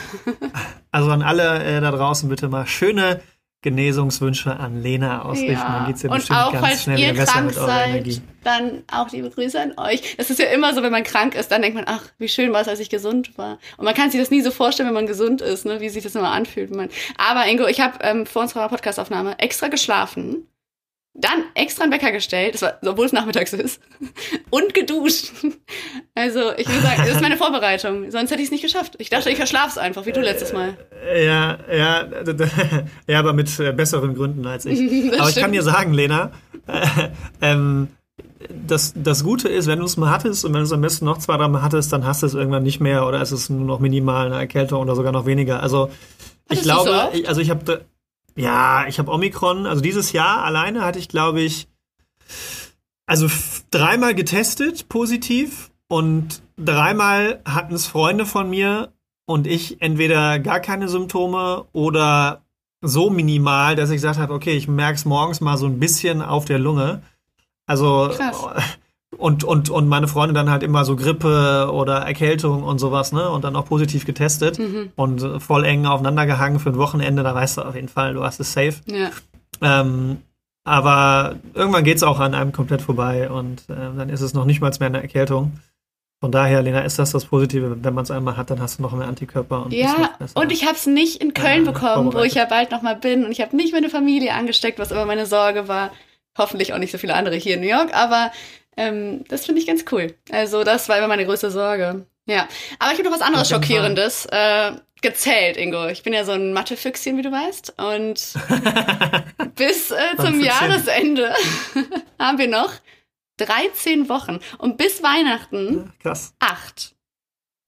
also 0.91 1.11
an 1.11 1.23
alle 1.23 1.63
äh, 1.63 1.81
da 1.81 1.91
draußen 1.93 2.29
bitte 2.29 2.49
mal 2.49 2.67
schöne 2.67 3.21
Genesungswünsche 3.63 4.59
an 4.59 4.83
Lena 4.83 5.23
ausrichten. 5.23 5.53
Ja. 5.53 5.79
Dann 5.79 5.87
geht's 5.87 6.03
ja 6.03 6.11
bestimmt 6.11 6.39
auch, 6.39 6.53
ganz 6.53 6.67
falls 6.67 6.83
schnell 6.83 6.99
ihr 6.99 7.13
wieder 7.13 7.21
besser 7.21 7.33
krank 7.33 7.57
eurer 7.57 7.67
seid, 7.67 7.89
Energie. 7.91 8.23
Dann 8.43 8.83
auch 8.91 9.11
liebe 9.11 9.31
Grüße 9.31 9.61
an 9.61 9.73
euch. 9.79 10.17
Es 10.19 10.31
ist 10.31 10.41
ja 10.41 10.47
immer 10.47 10.75
so, 10.75 10.83
wenn 10.83 10.91
man 10.91 11.05
krank 11.05 11.37
ist, 11.37 11.53
dann 11.53 11.63
denkt 11.63 11.77
man, 11.77 11.85
ach, 11.87 12.03
wie 12.19 12.29
schön 12.29 12.53
war 12.53 12.61
es, 12.61 12.69
als 12.69 12.81
ich 12.81 12.91
gesund 12.91 13.39
war. 13.39 13.59
Und 13.77 13.85
man 13.85 13.95
kann 13.95 14.11
sich 14.11 14.21
das 14.21 14.31
nie 14.31 14.43
so 14.43 14.51
vorstellen, 14.51 14.89
wenn 14.89 14.95
man 14.95 15.07
gesund 15.07 15.41
ist, 15.41 15.65
ne, 15.65 15.81
wie 15.81 15.89
sich 15.89 16.03
das 16.03 16.17
immer 16.17 16.33
anfühlt. 16.33 16.75
Man. 16.75 16.89
Aber 17.17 17.47
Ingo, 17.47 17.67
ich 17.67 17.81
habe 17.81 17.99
ähm, 18.03 18.27
vor 18.27 18.43
unserer 18.43 18.69
Podcastaufnahme 18.69 19.39
extra 19.39 19.69
geschlafen 19.69 20.49
dann 21.15 21.45
extra 21.55 21.85
einen 21.85 21.93
Wecker 21.93 22.11
gestellt, 22.11 22.55
das 22.55 22.63
war, 22.63 22.79
obwohl 22.87 23.05
es 23.05 23.13
nachmittags 23.13 23.53
ist, 23.53 23.81
und 24.51 24.73
geduscht. 24.73 25.33
Also 26.15 26.53
ich 26.57 26.67
würde 26.69 26.83
sagen, 26.83 27.03
das 27.05 27.17
ist 27.17 27.21
meine 27.21 27.37
Vorbereitung. 27.37 28.11
Sonst 28.11 28.31
hätte 28.31 28.41
ich 28.41 28.47
es 28.47 28.53
nicht 28.53 28.63
geschafft. 28.63 28.95
Ich 28.99 29.11
dachte, 29.11 29.29
ich 29.31 29.37
verschlafe 29.37 29.69
es 29.69 29.79
einfach, 29.79 30.07
wie 30.07 30.13
du 30.13 30.21
letztes 30.21 30.53
Mal. 30.53 30.77
Ja, 31.15 31.59
ja, 31.71 32.07
ja, 33.07 33.19
aber 33.19 33.35
mit 33.35 33.59
äh, 33.61 33.73
besseren 33.73 34.15
Gründen 34.15 34.47
als 34.47 34.65
ich. 34.65 35.13
aber 35.19 35.29
ich 35.29 35.37
kann 35.37 35.53
dir 35.53 35.63
sagen, 35.63 35.93
Lena, 35.93 36.33
äh, 36.67 37.09
ähm, 37.43 37.89
das, 38.67 38.95
das 38.97 39.23
Gute 39.23 39.49
ist, 39.49 39.67
wenn 39.67 39.79
du 39.79 39.85
es 39.85 39.97
mal 39.97 40.11
hattest 40.11 40.45
und 40.45 40.53
wenn 40.53 40.61
du 40.61 40.65
es 40.67 40.73
am 40.73 40.81
besten 40.81 41.05
noch 41.05 41.19
zwei, 41.19 41.37
drei 41.37 41.49
Mal 41.49 41.63
hattest, 41.63 41.93
dann 41.93 42.07
hast 42.07 42.23
du 42.23 42.27
es 42.27 42.35
irgendwann 42.35 42.63
nicht 42.63 42.81
mehr 42.81 43.07
oder 43.07 43.21
ist 43.21 43.33
es 43.33 43.51
nur 43.51 43.65
noch 43.67 43.81
minimal 43.81 44.27
eine 44.27 44.37
Erkältung 44.37 44.81
oder 44.81 44.97
sogar 44.97 45.13
noch 45.13 45.27
weniger. 45.27 45.63
Also 45.63 45.91
ich 46.49 46.59
Hattest 46.59 46.65
glaube, 46.65 46.91
so 47.13 47.19
ich, 47.19 47.29
also 47.29 47.41
ich 47.41 47.51
habe 47.51 47.85
ja, 48.37 48.87
ich 48.87 48.99
habe 48.99 49.11
Omikron. 49.11 49.67
Also 49.67 49.83
dieses 49.83 50.13
Jahr 50.13 50.45
alleine 50.45 50.85
hatte 50.85 50.99
ich, 50.99 51.09
glaube 51.09 51.41
ich, 51.41 51.69
also 53.07 53.29
dreimal 53.71 54.15
getestet, 54.15 54.89
positiv. 54.89 55.71
Und 55.89 56.43
dreimal 56.57 57.43
hatten 57.45 57.75
es 57.75 57.87
Freunde 57.87 58.25
von 58.25 58.49
mir 58.49 58.93
und 59.27 59.47
ich 59.47 59.83
entweder 59.83 60.39
gar 60.39 60.61
keine 60.61 60.89
Symptome 60.89 61.67
oder 61.73 62.43
so 62.81 63.11
minimal, 63.11 63.77
dass 63.77 63.91
ich 63.91 63.97
gesagt 63.97 64.19
habe, 64.19 64.33
okay, 64.33 64.57
ich 64.57 64.69
merke 64.69 64.97
es 64.97 65.05
morgens 65.05 65.41
mal 65.41 65.57
so 65.57 65.67
ein 65.67 65.79
bisschen 65.79 66.23
auf 66.23 66.45
der 66.47 66.59
Lunge. 66.59 67.03
Also 67.67 68.11
Krass 68.13 68.47
und, 69.17 69.45
und, 69.45 69.71
und 69.71 69.89
meine 69.89 70.09
Freunde 70.09 70.35
dann 70.35 70.51
halt 70.51 70.63
immer 70.63 70.85
so 70.85 70.97
Grippe 70.97 71.71
oder 71.73 71.99
Erkältung 71.99 72.63
und 72.63 72.79
sowas, 72.79 73.13
ne? 73.13 73.29
Und 73.31 73.45
dann 73.45 73.57
auch 73.57 73.67
positiv 73.67 74.07
getestet 74.07 74.59
mhm. 74.59 74.91
und 74.97 75.23
äh, 75.23 75.41
voll 75.41 75.65
eng 75.65 75.87
aufeinander 75.87 76.27
gehangen 76.27 76.59
für 76.59 76.71
ein 76.71 76.79
Wochenende, 76.79 77.23
da 77.23 77.35
weißt 77.35 77.59
du 77.59 77.63
auf 77.63 77.75
jeden 77.75 77.89
Fall, 77.89 78.15
du 78.15 78.25
hast 78.25 78.41
es 78.41 78.53
safe. 78.53 78.75
Ja. 78.87 79.11
Ähm, 79.61 80.19
aber 80.65 81.37
irgendwann 81.55 81.85
geht 81.85 81.97
es 81.97 82.03
auch 82.03 82.21
an 82.21 82.35
einem 82.35 82.53
komplett 82.53 82.83
vorbei 82.83 83.31
und 83.31 83.69
äh, 83.69 83.75
dann 83.97 84.09
ist 84.09 84.21
es 84.21 84.33
noch 84.33 84.45
nicht 84.45 84.61
mal 84.61 84.73
mehr 84.79 84.89
eine 84.89 85.03
Erkältung. 85.03 85.53
Von 86.21 86.31
daher, 86.31 86.63
Lena, 86.63 86.83
ist 86.83 87.01
das 87.01 87.11
das 87.11 87.25
Positive. 87.25 87.79
Wenn 87.83 87.95
man 87.95 88.05
es 88.05 88.13
einmal 88.13 88.37
hat, 88.37 88.49
dann 88.49 88.61
hast 88.61 88.79
du 88.79 88.83
noch 88.83 88.93
mehr 88.93 89.09
Antikörper. 89.09 89.65
Und 89.65 89.73
ja, 89.73 90.11
und 90.35 90.53
ich 90.53 90.65
habe 90.65 90.77
es 90.77 90.87
nicht 90.87 91.21
in 91.21 91.35
Köln 91.35 91.63
äh, 91.67 91.73
bekommen, 91.73 92.15
wo 92.15 92.21
ich 92.21 92.35
ja 92.35 92.45
bald 92.45 92.71
nochmal 92.71 92.95
bin. 92.95 93.25
Und 93.25 93.33
ich 93.33 93.41
habe 93.41 93.57
nicht 93.57 93.73
meine 93.73 93.91
Familie 93.91 94.33
angesteckt, 94.33 94.79
was 94.79 94.93
immer 94.93 95.05
meine 95.05 95.27
Sorge 95.27 95.67
war. 95.67 95.91
Hoffentlich 96.39 96.73
auch 96.73 96.79
nicht 96.79 96.93
so 96.93 96.99
viele 96.99 97.15
andere 97.15 97.35
hier 97.35 97.57
in 97.57 97.61
New 97.61 97.67
York, 97.67 97.93
aber 97.93 98.31
ähm, 98.77 99.25
das 99.29 99.47
finde 99.47 99.61
ich 99.61 99.67
ganz 99.67 99.85
cool. 99.93 100.15
Also 100.31 100.65
das 100.65 100.89
war 100.89 100.99
immer 100.99 101.09
meine 101.09 101.27
größte 101.27 101.51
Sorge. 101.51 102.07
Ja, 102.27 102.49
aber 102.79 102.93
ich 102.93 102.99
habe 102.99 103.09
noch 103.09 103.15
was 103.15 103.23
anderes 103.23 103.49
Schockierendes 103.49 104.27
äh, 104.27 104.73
gezählt, 105.03 105.57
Ingo. 105.57 105.89
Ich 105.89 106.03
bin 106.03 106.13
ja 106.13 106.25
so 106.25 106.33
ein 106.33 106.53
Mathe-Füchschen, 106.53 107.19
wie 107.19 107.23
du 107.23 107.33
weißt. 107.33 107.75
Und 107.79 108.35
bis 109.57 109.91
äh, 109.91 110.17
zum 110.17 110.41
Jahresende 110.41 111.35
haben 112.19 112.39
wir 112.39 112.49
noch 112.49 112.73
13 113.39 114.09
Wochen. 114.09 114.39
Und 114.59 114.77
bis 114.79 115.03
Weihnachten 115.03 115.93
Krass. 116.01 116.35
acht. 116.39 116.95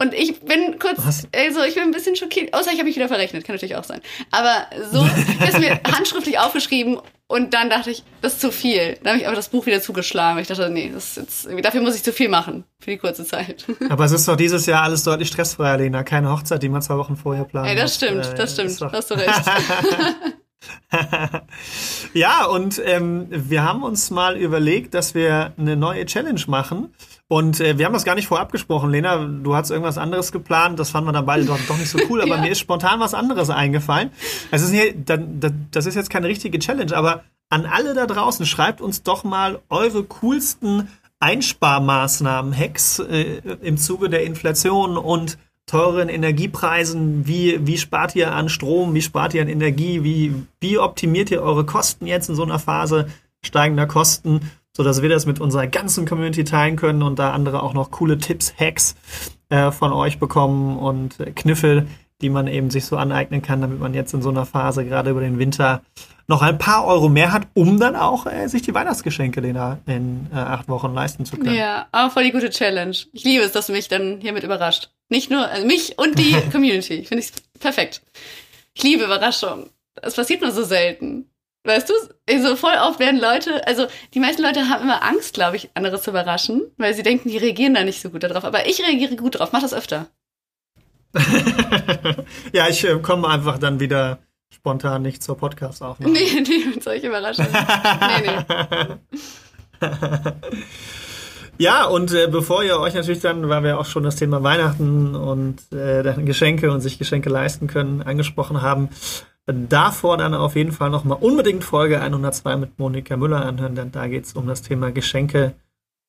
Und 0.05 0.13
ich 0.13 0.39
bin 0.41 0.79
kurz, 0.79 0.99
Was? 0.99 1.27
also 1.35 1.63
ich 1.63 1.75
bin 1.75 1.85
ein 1.85 1.91
bisschen 1.91 2.15
schockiert. 2.15 2.53
Außer 2.53 2.71
ich 2.71 2.77
habe 2.77 2.85
mich 2.85 2.97
wieder 2.97 3.09
verrechnet, 3.09 3.45
kann 3.45 3.55
natürlich 3.55 3.77
auch 3.77 3.85
sein. 3.85 4.03
Aber 4.31 4.67
so 4.93 5.03
ist 5.49 5.59
mir 5.59 5.81
handschriftlich 5.91 6.39
aufgeschrieben 6.39 6.99
und 7.27 7.55
dann 7.55 7.71
dachte 7.71 7.91
ich, 7.91 8.05
das 8.21 8.35
ist 8.35 8.43
zu 8.43 8.53
viel. 8.53 8.99
Dann 9.03 9.13
habe 9.13 9.21
ich 9.21 9.27
aber 9.27 9.35
das 9.35 9.49
Buch 9.49 9.65
wieder 9.65 9.81
zugeschlagen. 9.81 10.39
Ich 10.41 10.49
dachte, 10.49 10.69
nee, 10.69 10.91
das 10.93 11.17
jetzt, 11.17 11.49
dafür 11.63 11.81
muss 11.81 11.97
ich 11.97 12.03
zu 12.03 12.13
viel 12.13 12.29
machen 12.29 12.65
für 12.81 12.91
die 12.91 12.99
kurze 12.99 13.25
Zeit. 13.25 13.65
Aber 13.89 14.05
es 14.05 14.13
ist 14.13 14.29
doch 14.29 14.37
dieses 14.37 14.67
Jahr 14.67 14.83
alles 14.83 15.05
deutlich 15.05 15.29
stressfreier, 15.29 15.79
Lena. 15.79 16.03
Keine 16.03 16.31
Hochzeit, 16.31 16.63
die 16.63 16.69
man 16.69 16.83
zwei 16.83 16.99
Wochen 16.99 17.17
vorher 17.17 17.45
plant. 17.45 17.67
Ey, 17.67 17.77
das 17.77 17.95
stimmt, 17.95 18.35
das 18.37 18.59
äh, 18.59 18.69
stimmt. 18.69 18.93
Hast 18.93 19.11
du 19.11 19.15
recht. 19.15 19.43
ja, 22.13 22.45
und 22.45 22.81
ähm, 22.85 23.27
wir 23.31 23.63
haben 23.63 23.83
uns 23.83 24.11
mal 24.11 24.37
überlegt, 24.37 24.93
dass 24.93 25.15
wir 25.15 25.55
eine 25.57 25.77
neue 25.77 26.05
Challenge 26.05 26.43
machen. 26.47 26.95
Und 27.29 27.61
äh, 27.61 27.79
wir 27.79 27.87
haben 27.87 27.95
das 27.95 28.05
gar 28.05 28.15
nicht 28.15 28.27
vorab 28.27 28.53
gesprochen. 28.53 28.91
Lena, 28.91 29.17
du 29.17 29.55
hast 29.55 29.71
irgendwas 29.71 29.99
anderes 29.99 30.31
geplant. 30.31 30.79
Das 30.79 30.91
fanden 30.91 31.09
wir 31.09 31.13
dann 31.13 31.27
beide 31.27 31.45
doch, 31.45 31.59
doch 31.67 31.79
nicht 31.79 31.89
so 31.89 31.99
cool. 32.11 32.21
Aber 32.21 32.31
ja. 32.37 32.41
mir 32.41 32.51
ist 32.51 32.61
spontan 32.61 33.01
was 33.01 33.15
anderes 33.15 33.51
eingefallen. 33.51 34.11
Das 34.51 34.63
ist, 34.63 34.71
hier, 34.71 34.95
das 34.95 35.87
ist 35.87 35.95
jetzt 35.95 36.11
keine 36.11 36.29
richtige 36.29 36.59
Challenge, 36.59 36.95
aber 36.95 37.25
an 37.49 37.67
alle 37.67 37.95
da 37.95 38.07
draußen, 38.07 38.47
schreibt 38.47 38.81
uns 38.81 39.03
doch 39.03 39.25
mal 39.25 39.61
eure 39.69 40.05
coolsten 40.05 40.89
Einsparmaßnahmen, 41.21 42.57
Hacks 42.57 42.99
äh, 42.99 43.41
im 43.63 43.79
Zuge 43.79 44.11
der 44.11 44.25
Inflation 44.25 44.97
und 44.97 45.39
teuren 45.67 46.09
Energiepreisen, 46.11 47.27
wie, 47.27 47.67
wie 47.67 47.79
spart 47.79 48.15
ihr 48.15 48.35
an 48.35 48.49
Strom, 48.49 48.93
wie 48.95 49.01
spart 49.01 49.33
ihr 49.33 49.43
an 49.43 49.49
Energie, 49.49 50.05
wie, 50.05 50.35
wie 50.61 50.79
optimiert 50.79 51.31
ihr 51.31 51.43
eure 51.43 51.65
Kosten 51.65 52.07
jetzt 52.07 52.29
in 52.29 52.35
so 52.35 52.43
einer 52.43 52.59
Phase 52.59 53.09
steigender 53.43 53.87
Kosten, 53.87 54.51
sodass 54.77 55.03
wir 55.03 55.09
das 55.09 55.27
mit 55.27 55.41
unserer 55.41 55.67
ganzen 55.67 56.07
Community 56.07 56.45
teilen 56.45 56.77
können 56.77 57.03
und 57.03 57.19
da 57.19 57.33
andere 57.33 57.63
auch 57.63 57.75
noch 57.75 57.91
coole 57.91 58.19
Tipps, 58.19 58.55
Hacks 58.59 58.97
äh, 59.49 59.71
von 59.71 59.93
euch 59.93 60.19
bekommen 60.19 60.79
und 60.79 61.19
Kniffe, 61.37 61.87
die 62.21 62.31
man 62.31 62.47
eben 62.47 62.71
sich 62.71 62.85
so 62.85 62.97
aneignen 62.97 63.43
kann, 63.43 63.61
damit 63.61 63.79
man 63.81 63.95
jetzt 63.95 64.15
in 64.15 64.23
so 64.23 64.31
einer 64.31 64.47
Phase 64.47 64.85
gerade 64.85 65.11
über 65.11 65.21
den 65.21 65.39
Winter 65.39 65.83
noch 66.27 66.43
ein 66.43 66.59
paar 66.59 66.87
Euro 66.87 67.09
mehr 67.09 67.33
hat, 67.33 67.49
um 67.55 67.79
dann 67.79 67.97
auch 67.97 68.27
äh, 68.27 68.49
sich 68.49 68.63
die 68.63 68.75
Weihnachtsgeschenke, 68.75 69.41
Lena, 69.41 69.81
in 69.87 70.29
äh, 70.33 70.37
acht 70.37 70.69
Wochen 70.69 70.95
leisten 70.95 71.25
zu 71.27 71.37
können. 71.37 71.55
Ja, 71.55 71.87
aber 71.93 72.11
voll 72.11 72.25
die 72.25 72.33
gute 72.33 72.51
Challenge. 72.51 72.97
Ich 73.13 73.25
liebe 73.25 73.45
es, 73.45 73.53
dass 73.53 73.67
du 73.67 73.73
mich 73.73 73.89
dann 73.89 74.21
hiermit 74.21 74.43
überrascht. 74.43 74.91
Nicht 75.11 75.31
nur 75.31 75.47
also 75.47 75.67
mich 75.67 75.99
und 75.99 76.19
die 76.19 76.35
Community. 76.53 77.05
Finde 77.05 77.25
ich 77.25 77.33
perfekt. 77.61 78.03
Ich 78.73 78.83
liebe 78.83 79.05
Überraschungen. 79.05 79.71
Das 79.95 80.15
passiert 80.15 80.41
nur 80.41 80.51
so 80.51 80.65
selten. 80.65 81.27
Weißt 81.67 81.89
du, 81.89 81.95
also 82.29 82.57
voll 82.57 82.75
oft 82.75 82.99
werden 83.01 83.19
Leute, 83.19 83.67
also 83.67 83.87
die 84.13 84.21
meisten 84.21 84.43
Leute 84.43 84.69
haben 84.69 84.83
immer 84.83 85.03
Angst, 85.03 85.33
glaube 85.33 85.57
ich, 85.57 85.71
andere 85.73 85.99
zu 85.99 86.11
überraschen, 86.11 86.63
weil 86.77 86.93
sie 86.93 87.03
denken, 87.03 87.31
die 87.31 87.39
reagieren 87.39 87.73
da 87.73 87.85
nicht 87.85 88.03
so 88.03 88.11
gut 88.11 88.23
darauf. 88.23 88.45
Aber 88.45 88.67
ich 88.67 88.83
reagiere 88.83 89.17
gut 89.17 89.39
drauf. 89.39 89.51
Mach 89.53 89.63
das 89.63 89.73
öfter. 89.73 90.09
ja, 92.53 92.69
ich 92.69 92.85
äh, 92.85 92.99
komme 92.99 93.29
einfach 93.29 93.59
dann 93.59 93.81
wieder 93.81 94.19
spontan 94.51 95.03
nicht 95.03 95.23
zur 95.23 95.39
Podcast-Aufnahme. 95.39 96.13
Nee, 96.19 96.41
nee, 96.47 96.67
mit 96.75 96.83
solchen 96.83 97.07
Überraschungen. 97.07 97.51
nee, 97.53 98.31
nee. 99.81 99.89
Ja, 101.57 101.85
und 101.85 102.13
äh, 102.13 102.27
bevor 102.27 102.65
ihr 102.65 102.81
euch 102.81 102.95
natürlich 102.95 103.21
dann, 103.21 103.49
weil 103.49 103.63
wir 103.63 103.79
auch 103.79 103.85
schon 103.87 104.03
das 104.03 104.17
Thema 104.17 104.43
Weihnachten 104.43 105.15
und 105.15 105.61
äh, 105.73 106.03
Geschenke 106.25 106.73
und 106.73 106.81
sich 106.81 106.99
Geschenke 106.99 107.31
leisten 107.31 107.69
können 107.69 108.03
angesprochen 108.03 108.61
haben, 108.61 108.89
davor 109.47 110.17
dann 110.17 110.35
auf 110.35 110.57
jeden 110.57 110.73
Fall 110.73 110.91
nochmal 110.91 111.19
unbedingt 111.21 111.65
Folge 111.65 112.01
102 112.01 112.57
mit 112.57 112.79
Monika 112.79 113.17
Müller 113.17 113.45
anhören, 113.45 113.75
denn 113.75 113.93
da 113.93 114.07
geht 114.07 114.25
es 114.25 114.33
um 114.33 114.47
das 114.47 114.63
Thema 114.63 114.91
Geschenke 114.91 115.55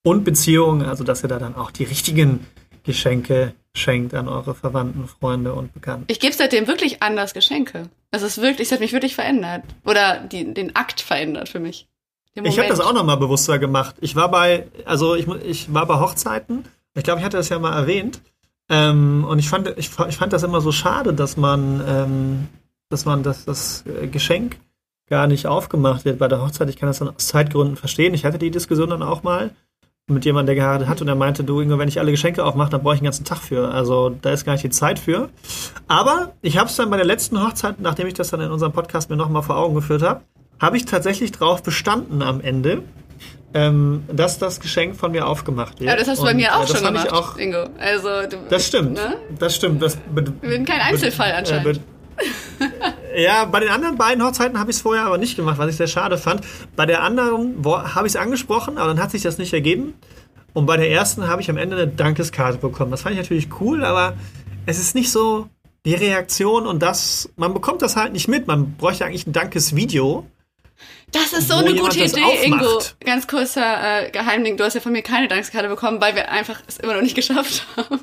und 0.03 0.23
Beziehungen, 0.23 0.85
also 0.85 1.03
dass 1.03 1.23
ihr 1.23 1.29
da 1.29 1.39
dann 1.39 1.55
auch 1.55 1.71
die 1.71 1.83
richtigen 1.83 2.45
Geschenke 2.83 3.53
schenkt 3.73 4.13
an 4.13 4.29
eure 4.29 4.55
Verwandten, 4.55 5.07
Freunde 5.07 5.53
und 5.53 5.73
Bekannten. 5.73 6.05
Ich 6.07 6.19
gebe 6.19 6.33
seitdem 6.33 6.67
wirklich 6.67 7.01
anders 7.03 7.33
Geschenke. 7.33 7.89
Es 8.11 8.21
ist 8.21 8.41
wirklich, 8.41 8.67
es 8.67 8.71
hat 8.71 8.79
mich 8.79 8.93
wirklich 8.93 9.15
verändert. 9.15 9.63
Oder 9.83 10.19
die, 10.19 10.53
den 10.53 10.75
Akt 10.75 11.01
verändert 11.01 11.49
für 11.49 11.59
mich. 11.59 11.87
Ich 12.43 12.59
habe 12.59 12.67
das 12.67 12.79
auch 12.79 12.93
nochmal 12.93 13.17
bewusster 13.17 13.59
gemacht. 13.59 13.95
Ich 14.01 14.15
war 14.15 14.29
bei, 14.29 14.67
also 14.85 15.15
ich, 15.15 15.27
ich 15.27 15.73
war 15.73 15.85
bei 15.85 15.99
Hochzeiten. 15.99 16.65
Ich 16.93 17.03
glaube, 17.03 17.19
ich 17.19 17.25
hatte 17.25 17.37
das 17.37 17.49
ja 17.49 17.59
mal 17.59 17.73
erwähnt. 17.73 18.21
Ähm, 18.69 19.25
und 19.27 19.39
ich 19.39 19.47
fand, 19.47 19.67
ich, 19.77 19.89
ich, 20.07 20.17
fand 20.17 20.33
das 20.33 20.43
immer 20.43 20.59
so 20.59 20.71
schade, 20.71 21.13
dass 21.13 21.37
man, 21.37 21.83
ähm, 21.87 22.47
dass 22.89 23.05
man 23.05 23.23
das, 23.23 23.45
das 23.45 23.83
Geschenk 24.11 24.57
gar 25.09 25.27
nicht 25.27 25.47
aufgemacht 25.47 26.05
wird 26.05 26.19
bei 26.19 26.27
der 26.27 26.41
Hochzeit. 26.41 26.69
Ich 26.69 26.77
kann 26.77 26.87
das 26.87 26.99
dann 26.99 27.09
aus 27.09 27.27
Zeitgründen 27.27 27.77
verstehen. 27.77 28.13
Ich 28.13 28.25
hatte 28.25 28.39
die 28.39 28.51
Diskussion 28.51 28.89
dann 28.89 29.03
auch 29.03 29.23
mal 29.23 29.51
mit 30.07 30.23
jemandem, 30.25 30.47
der 30.47 30.55
geheiratet 30.55 30.87
hat 30.87 31.01
und 31.01 31.07
er 31.07 31.15
meinte, 31.15 31.43
du 31.43 31.61
Ingo, 31.61 31.79
wenn 31.79 31.87
ich 31.87 31.99
alle 31.99 32.11
Geschenke 32.11 32.43
aufmache, 32.43 32.69
dann 32.69 32.83
brauche 32.83 32.93
ich 32.93 32.99
einen 32.99 33.05
ganzen 33.05 33.25
Tag 33.25 33.39
für. 33.39 33.69
Also 33.69 34.15
da 34.21 34.31
ist 34.31 34.45
gar 34.45 34.53
nicht 34.53 34.63
die 34.63 34.69
Zeit 34.69 34.99
für. 34.99 35.29
Aber 35.87 36.33
ich 36.41 36.57
habe 36.57 36.69
es 36.69 36.75
dann 36.75 36.89
bei 36.91 36.97
der 36.97 37.05
letzten 37.05 37.41
Hochzeit, 37.41 37.79
nachdem 37.79 38.07
ich 38.07 38.13
das 38.13 38.29
dann 38.29 38.41
in 38.41 38.51
unserem 38.51 38.71
Podcast 38.71 39.09
mir 39.09 39.15
nochmal 39.15 39.41
vor 39.41 39.57
Augen 39.57 39.73
geführt 39.73 40.03
habe, 40.03 40.21
habe 40.59 40.77
ich 40.77 40.85
tatsächlich 40.85 41.31
drauf 41.31 41.63
bestanden 41.63 42.21
am 42.21 42.39
Ende, 42.39 42.83
ähm, 43.55 44.03
dass 44.11 44.37
das 44.37 44.59
Geschenk 44.59 44.95
von 44.95 45.11
mir 45.11 45.27
aufgemacht 45.27 45.79
wird. 45.79 45.89
Ja, 45.89 45.95
das 45.95 46.07
hast 46.07 46.19
du 46.19 46.25
bei 46.25 46.33
mir 46.35 46.55
auch 46.55 46.65
äh, 46.65 46.67
schon 46.67 46.85
gemacht, 46.85 47.11
auch, 47.11 47.37
Ingo. 47.37 47.65
Also, 47.79 48.09
du, 48.29 48.37
das 48.49 48.67
stimmt, 48.67 48.93
ne? 48.93 49.15
das 49.39 49.55
stimmt. 49.55 49.81
Das 49.81 49.97
Wir 50.13 50.51
sind 50.51 50.67
kein 50.67 50.81
Einzelfall 50.81 51.31
äh, 51.31 51.33
anscheinend. 51.33 51.81
Ja, 53.15 53.45
bei 53.45 53.59
den 53.59 53.69
anderen 53.69 53.97
beiden 53.97 54.23
Hochzeiten 54.23 54.59
habe 54.59 54.71
ich 54.71 54.77
es 54.77 54.81
vorher 54.81 55.05
aber 55.05 55.17
nicht 55.17 55.35
gemacht, 55.35 55.57
was 55.57 55.69
ich 55.69 55.77
sehr 55.77 55.87
schade 55.87 56.17
fand. 56.17 56.41
Bei 56.75 56.85
der 56.85 57.03
anderen 57.03 57.63
habe 57.65 58.07
ich 58.07 58.13
es 58.13 58.15
angesprochen, 58.15 58.77
aber 58.77 58.87
dann 58.87 59.01
hat 59.01 59.11
sich 59.11 59.21
das 59.21 59.37
nicht 59.37 59.53
ergeben. 59.53 59.93
Und 60.53 60.65
bei 60.65 60.77
der 60.77 60.89
ersten 60.89 61.27
habe 61.27 61.41
ich 61.41 61.49
am 61.49 61.57
Ende 61.57 61.75
eine 61.75 61.87
Dankeskarte 61.87 62.57
bekommen. 62.57 62.91
Das 62.91 63.01
fand 63.01 63.13
ich 63.15 63.21
natürlich 63.21 63.49
cool, 63.59 63.83
aber 63.83 64.15
es 64.65 64.79
ist 64.79 64.95
nicht 64.95 65.11
so 65.11 65.49
die 65.85 65.93
Reaktion 65.93 66.65
und 66.65 66.81
das, 66.81 67.29
man 67.35 67.53
bekommt 67.53 67.81
das 67.81 67.95
halt 67.95 68.13
nicht 68.13 68.27
mit. 68.27 68.47
Man 68.47 68.75
bräuchte 68.75 69.05
eigentlich 69.05 69.27
ein 69.27 69.33
Dankesvideo. 69.33 70.25
Das 71.11 71.33
ist 71.33 71.47
so 71.47 71.55
eine 71.55 71.73
gute 71.75 72.03
Idee, 72.03 72.43
Ingo. 72.43 72.81
Ganz 73.05 73.27
kurzer 73.27 74.05
äh, 74.05 74.11
Geheimding. 74.11 74.57
Du 74.57 74.63
hast 74.63 74.73
ja 74.73 74.81
von 74.81 74.91
mir 74.91 75.03
keine 75.03 75.27
Dankeskarte 75.27 75.69
bekommen, 75.69 76.01
weil 76.01 76.15
wir 76.15 76.29
einfach 76.29 76.61
es 76.67 76.77
immer 76.77 76.93
noch 76.93 77.01
nicht 77.01 77.15
geschafft 77.15 77.65
haben. 77.77 78.01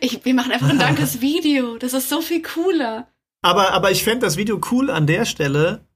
Ich, 0.00 0.24
wir 0.24 0.34
machen 0.34 0.52
einfach 0.52 0.70
ein 0.70 0.78
Dankesvideo. 0.78 1.76
Das 1.78 1.92
ist 1.92 2.08
so 2.08 2.20
viel 2.20 2.42
cooler. 2.42 3.08
Aber, 3.42 3.72
aber 3.72 3.90
ich 3.90 4.04
fände 4.04 4.26
das 4.26 4.36
Video 4.36 4.60
cool 4.70 4.90
an 4.90 5.06
der 5.06 5.24
Stelle, 5.24 5.86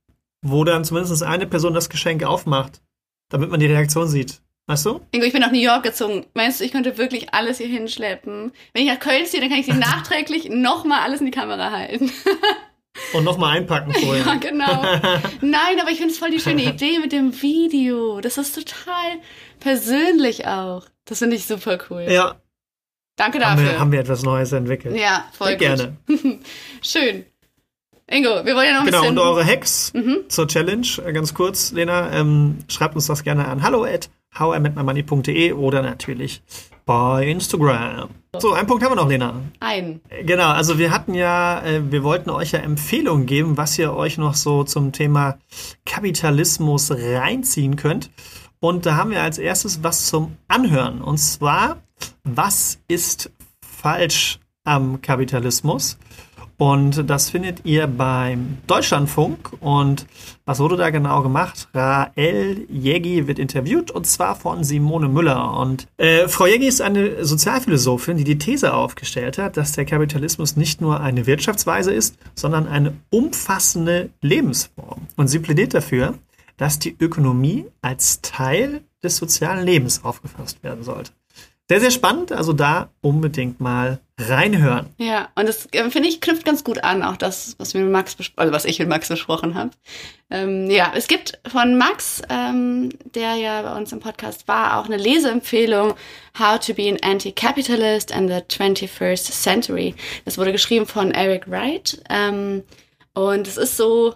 wo 0.43 0.65
dann 0.65 0.85
zumindest 0.85 1.23
eine 1.23 1.47
Person 1.47 1.75
das 1.75 1.91
Geschenk 1.91 2.25
aufmacht, 2.25 2.81
damit 3.31 3.51
man 3.51 3.61
die 3.61 3.67
Reaktion 3.67 4.09
sieht. 4.09 4.41
Weißt 4.67 4.87
du? 4.87 5.01
Ingo, 5.11 5.27
ich 5.27 5.33
bin 5.33 5.43
nach 5.43 5.51
New 5.51 5.59
York 5.59 5.83
gezogen. 5.83 6.25
Meinst 6.35 6.61
du, 6.61 6.65
ich 6.65 6.73
könnte 6.73 6.97
wirklich 6.97 7.35
alles 7.35 7.59
hier 7.59 7.67
hinschleppen? 7.67 8.53
Wenn 8.73 8.83
ich 8.83 8.89
nach 8.89 9.01
Köln 9.01 9.27
ziehe, 9.27 9.41
dann 9.41 9.51
kann 9.51 9.59
ich 9.59 9.67
sie 9.67 9.73
nachträglich 9.79 10.49
nochmal 10.51 11.01
alles 11.01 11.21
in 11.21 11.27
die 11.27 11.33
Kamera 11.33 11.71
halten. 11.71 12.11
Und 13.15 13.25
nochmal 13.25 13.57
einpacken 13.57 13.93
vorher. 13.93 14.25
Ja, 14.25 14.35
genau. 14.35 14.83
Nein, 15.41 15.81
aber 15.81 15.91
ich 15.91 15.97
finde 15.97 16.13
es 16.13 16.19
voll 16.19 16.31
die 16.31 16.41
schöne 16.41 16.63
Idee 16.63 16.99
mit 16.99 17.11
dem 17.13 17.41
Video. 17.41 18.21
Das 18.21 18.39
ist 18.39 18.55
total 18.55 19.19
persönlich 19.61 20.47
auch. 20.47 20.87
Das 21.07 21.19
finde 21.19 21.37
ich 21.37 21.47
super 21.47 21.79
cool. 21.91 22.07
Ja. 22.09 22.37
Danke 23.17 23.39
dafür. 23.39 23.51
Haben 23.51 23.65
wir, 23.65 23.81
haben 23.81 23.93
wir 23.93 24.01
etwas 24.01 24.23
Neues 24.23 24.53
entwickelt. 24.53 24.97
Ja, 24.97 25.27
voll 25.33 25.49
Sehr 25.49 25.57
gerne. 25.57 25.97
Schön. 26.83 27.27
Ingo, 28.13 28.45
wir 28.45 28.55
wollen 28.55 28.67
ja 28.67 28.73
noch 28.75 28.81
ein 28.81 28.87
genau, 28.87 29.01
bisschen... 29.01 29.15
Genau, 29.15 29.31
und 29.31 29.37
eure 29.37 29.47
Hacks 29.47 29.93
mhm. 29.95 30.19
zur 30.29 30.47
Challenge, 30.47 30.87
äh, 31.07 31.13
ganz 31.13 31.33
kurz, 31.33 31.73
Lena, 31.73 32.13
ähm, 32.13 32.59
schreibt 32.69 32.95
uns 32.95 33.07
das 33.07 33.25
gerne 33.25 33.49
an 33.49 33.63
hallo 33.63 33.85
at 33.85 34.11
howimetmymoney.de 34.39 35.53
oder 35.53 35.81
natürlich 35.83 36.43
bei 36.85 37.27
Instagram. 37.27 38.11
So, 38.39 38.53
einen 38.53 38.67
Punkt 38.67 38.85
haben 38.85 38.93
wir 38.93 38.97
noch, 38.97 39.09
Lena. 39.09 39.41
Ein. 39.61 40.01
Genau, 40.25 40.49
also 40.49 40.79
wir 40.79 40.91
hatten 40.91 41.15
ja, 41.15 41.63
äh, 41.65 41.91
wir 41.91 42.03
wollten 42.03 42.29
euch 42.29 42.53
ja 42.53 42.59
Empfehlungen 42.59 43.25
geben, 43.25 43.57
was 43.57 43.79
ihr 43.79 43.95
euch 43.95 44.19
noch 44.19 44.35
so 44.35 44.65
zum 44.65 44.93
Thema 44.93 45.39
Kapitalismus 45.87 46.91
reinziehen 46.91 47.77
könnt. 47.77 48.11
Und 48.61 48.85
da 48.85 48.97
haben 48.97 49.11
wir 49.11 49.23
als 49.23 49.39
erstes 49.39 49.83
was 49.83 50.07
zum 50.07 50.37
Anhören. 50.49 51.01
Und 51.01 51.19
zwar, 51.19 51.79
was 52.25 52.79
ist 52.89 53.31
falsch 53.61 54.39
am 54.65 55.01
Kapitalismus? 55.01 55.99
Und 56.59 57.09
das 57.11 57.31
findet 57.31 57.65
ihr 57.65 57.87
beim 57.87 58.59
Deutschlandfunk. 58.67 59.53
Und 59.61 60.07
was 60.45 60.61
wurde 60.61 60.77
da 60.77 60.91
genau 60.91 61.23
gemacht? 61.23 61.69
Rael 61.75 62.67
Jägi 62.71 63.27
wird 63.27 63.39
interviewt 63.39 63.91
und 63.91 64.07
zwar 64.07 64.37
von 64.37 64.63
Simone 64.63 65.09
Müller. 65.09 65.59
Und 65.59 65.89
äh, 65.97 66.29
Frau 66.29 66.47
Jägi 66.47 66.67
ist 66.67 66.81
eine 66.81 67.25
Sozialphilosophin, 67.25 68.17
die 68.17 68.25
die 68.25 68.39
These 68.39 68.75
aufgestellt 68.75 69.39
hat, 69.39 69.57
dass 69.57 69.73
der 69.73 69.85
Kapitalismus 69.85 70.57
nicht 70.57 70.81
nur 70.81 71.01
eine 71.01 71.27
Wirtschaftsweise 71.27 71.93
ist, 71.93 72.17
sondern 72.35 72.69
eine 72.69 72.95
umfassende 73.11 74.11
Lebensform. 74.21 75.03
Und 75.17 75.29
sie 75.29 75.39
plädiert 75.39 75.75
dafür, 75.75 76.15
dass 76.57 76.79
die 76.79 76.95
Ökonomie 76.99 77.67
als 77.81 78.21
Teil 78.21 78.83
des 79.03 79.17
sozialen 79.17 79.65
Lebens 79.65 80.05
aufgefasst 80.05 80.63
werden 80.63 80.85
sollte. 80.85 81.13
Sehr, 81.69 81.81
sehr 81.81 81.91
spannend, 81.91 82.33
also 82.33 82.53
da 82.53 82.91
unbedingt 83.01 83.61
mal 83.61 84.01
reinhören. 84.29 84.89
Ja, 84.99 85.29
und 85.35 85.49
das 85.49 85.67
äh, 85.73 85.91
finde 85.91 86.09
ich 86.09 86.21
knüpft 86.21 86.45
ganz 86.45 86.65
gut 86.65 86.83
an, 86.85 87.03
auch 87.03 87.17
das, 87.17 87.57
was 87.59 87.75
wir 87.75 87.83
mit 87.83 87.93
Max 87.93 88.17
also 88.37 88.53
was 88.53 88.65
ich 88.65 88.79
mit 88.79 88.89
Max 88.89 89.09
besprochen 89.09 89.55
habe. 89.55 89.71
Ähm, 90.31 90.71
ja, 90.71 90.93
es 90.95 91.09
gibt 91.09 91.39
von 91.47 91.77
Max, 91.77 92.23
ähm, 92.29 92.91
der 93.15 93.35
ja 93.35 93.63
bei 93.63 93.77
uns 93.77 93.93
im 93.93 94.01
Podcast 94.01 94.49
war, 94.49 94.79
auch 94.79 94.87
eine 94.87 94.97
Leseempfehlung 94.97 95.95
How 96.39 96.59
to 96.59 96.75
be 96.75 96.89
an 96.89 96.99
Anti-Capitalist 97.03 98.11
in 98.11 98.29
the 98.29 98.35
21st 98.35 99.31
Century. 99.31 99.95
Das 100.25 100.39
wurde 100.39 100.53
geschrieben 100.53 100.87
von 100.87 101.11
Eric 101.11 101.51
Wright. 101.51 102.03
Ähm, 102.09 102.63
und 103.15 103.47
es 103.47 103.57
ist 103.57 103.77
so, 103.77 104.15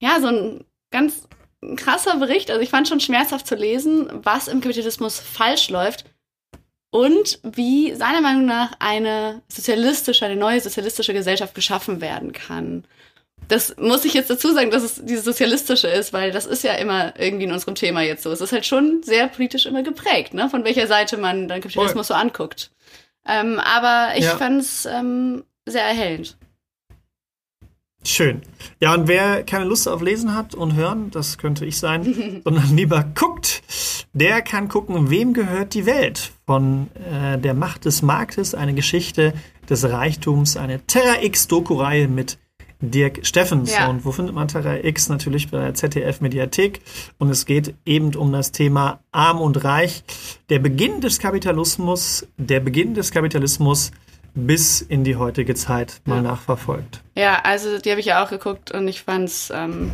ja, 0.00 0.20
so 0.20 0.28
ein 0.28 0.64
ganz 0.90 1.28
krasser 1.76 2.16
Bericht. 2.16 2.50
Also 2.50 2.62
ich 2.62 2.70
fand 2.70 2.88
schon 2.88 3.00
schmerzhaft 3.00 3.46
zu 3.46 3.56
lesen, 3.56 4.08
was 4.22 4.48
im 4.48 4.60
Kapitalismus 4.60 5.18
falsch 5.18 5.70
läuft 5.70 6.04
und 6.90 7.38
wie 7.42 7.94
seiner 7.94 8.20
Meinung 8.20 8.46
nach 8.46 8.72
eine 8.78 9.42
sozialistische, 9.48 10.24
eine 10.24 10.36
neue 10.36 10.60
sozialistische 10.60 11.12
Gesellschaft 11.12 11.54
geschaffen 11.54 12.00
werden 12.00 12.32
kann. 12.32 12.84
Das 13.46 13.76
muss 13.78 14.04
ich 14.04 14.14
jetzt 14.14 14.30
dazu 14.30 14.52
sagen, 14.52 14.70
dass 14.70 14.82
es 14.82 15.02
dieses 15.04 15.24
Sozialistische 15.24 15.88
ist, 15.88 16.12
weil 16.12 16.32
das 16.32 16.44
ist 16.44 16.64
ja 16.64 16.74
immer 16.74 17.18
irgendwie 17.18 17.44
in 17.44 17.52
unserem 17.52 17.74
Thema 17.74 18.02
jetzt 18.02 18.22
so. 18.22 18.32
Es 18.32 18.40
ist 18.40 18.52
halt 18.52 18.66
schon 18.66 19.02
sehr 19.02 19.28
politisch 19.28 19.66
immer 19.66 19.82
geprägt, 19.82 20.34
ne? 20.34 20.50
von 20.50 20.64
welcher 20.64 20.86
Seite 20.86 21.16
man 21.16 21.48
dann 21.48 21.60
Kapitalismus 21.60 22.08
Voll. 22.08 22.16
so 22.16 22.20
anguckt. 22.20 22.70
Ähm, 23.26 23.60
aber 23.60 24.16
ich 24.16 24.24
ja. 24.24 24.36
fand 24.36 24.60
es 24.60 24.86
ähm, 24.86 25.44
sehr 25.66 25.84
erhellend. 25.84 26.36
Schön. 28.04 28.42
Ja, 28.80 28.94
und 28.94 29.08
wer 29.08 29.42
keine 29.42 29.64
Lust 29.64 29.88
auf 29.88 30.00
Lesen 30.02 30.34
hat 30.34 30.54
und 30.54 30.74
Hören, 30.74 31.10
das 31.10 31.36
könnte 31.36 31.66
ich 31.66 31.78
sein, 31.78 32.40
sondern 32.44 32.76
lieber 32.76 33.04
guckt, 33.14 33.62
der 34.12 34.40
kann 34.42 34.68
gucken, 34.68 35.10
wem 35.10 35.34
gehört 35.34 35.74
die 35.74 35.84
Welt? 35.84 36.32
Von 36.46 36.88
äh, 36.94 37.38
der 37.38 37.54
Macht 37.54 37.84
des 37.84 38.02
Marktes, 38.02 38.54
eine 38.54 38.74
Geschichte 38.74 39.34
des 39.68 39.84
Reichtums, 39.84 40.56
eine 40.56 40.80
Terra 40.86 41.22
X-Doku-Reihe 41.22 42.08
mit 42.08 42.38
Dirk 42.80 43.26
Steffens. 43.26 43.72
Ja. 43.72 43.88
Und 43.88 44.04
wo 44.04 44.12
findet 44.12 44.34
man 44.34 44.48
Terra 44.48 44.76
X? 44.82 45.08
Natürlich 45.08 45.50
bei 45.50 45.58
der 45.58 45.74
ZDF-Mediathek. 45.74 46.80
Und 47.18 47.30
es 47.30 47.44
geht 47.44 47.74
eben 47.84 48.14
um 48.14 48.32
das 48.32 48.52
Thema 48.52 49.00
Arm 49.10 49.40
und 49.40 49.64
Reich. 49.64 50.04
Der 50.48 50.60
Beginn 50.60 51.00
des 51.00 51.18
Kapitalismus, 51.18 52.26
der 52.36 52.60
Beginn 52.60 52.94
des 52.94 53.10
Kapitalismus 53.10 53.90
bis 54.34 54.80
in 54.80 55.04
die 55.04 55.16
heutige 55.16 55.54
Zeit 55.54 56.00
mal 56.04 56.16
ja. 56.16 56.22
nachverfolgt. 56.22 57.02
Ja, 57.16 57.40
also 57.42 57.78
die 57.78 57.90
habe 57.90 58.00
ich 58.00 58.06
ja 58.06 58.24
auch 58.24 58.30
geguckt 58.30 58.70
und 58.70 58.86
ich 58.88 59.02
fand's, 59.02 59.50
ähm, 59.54 59.90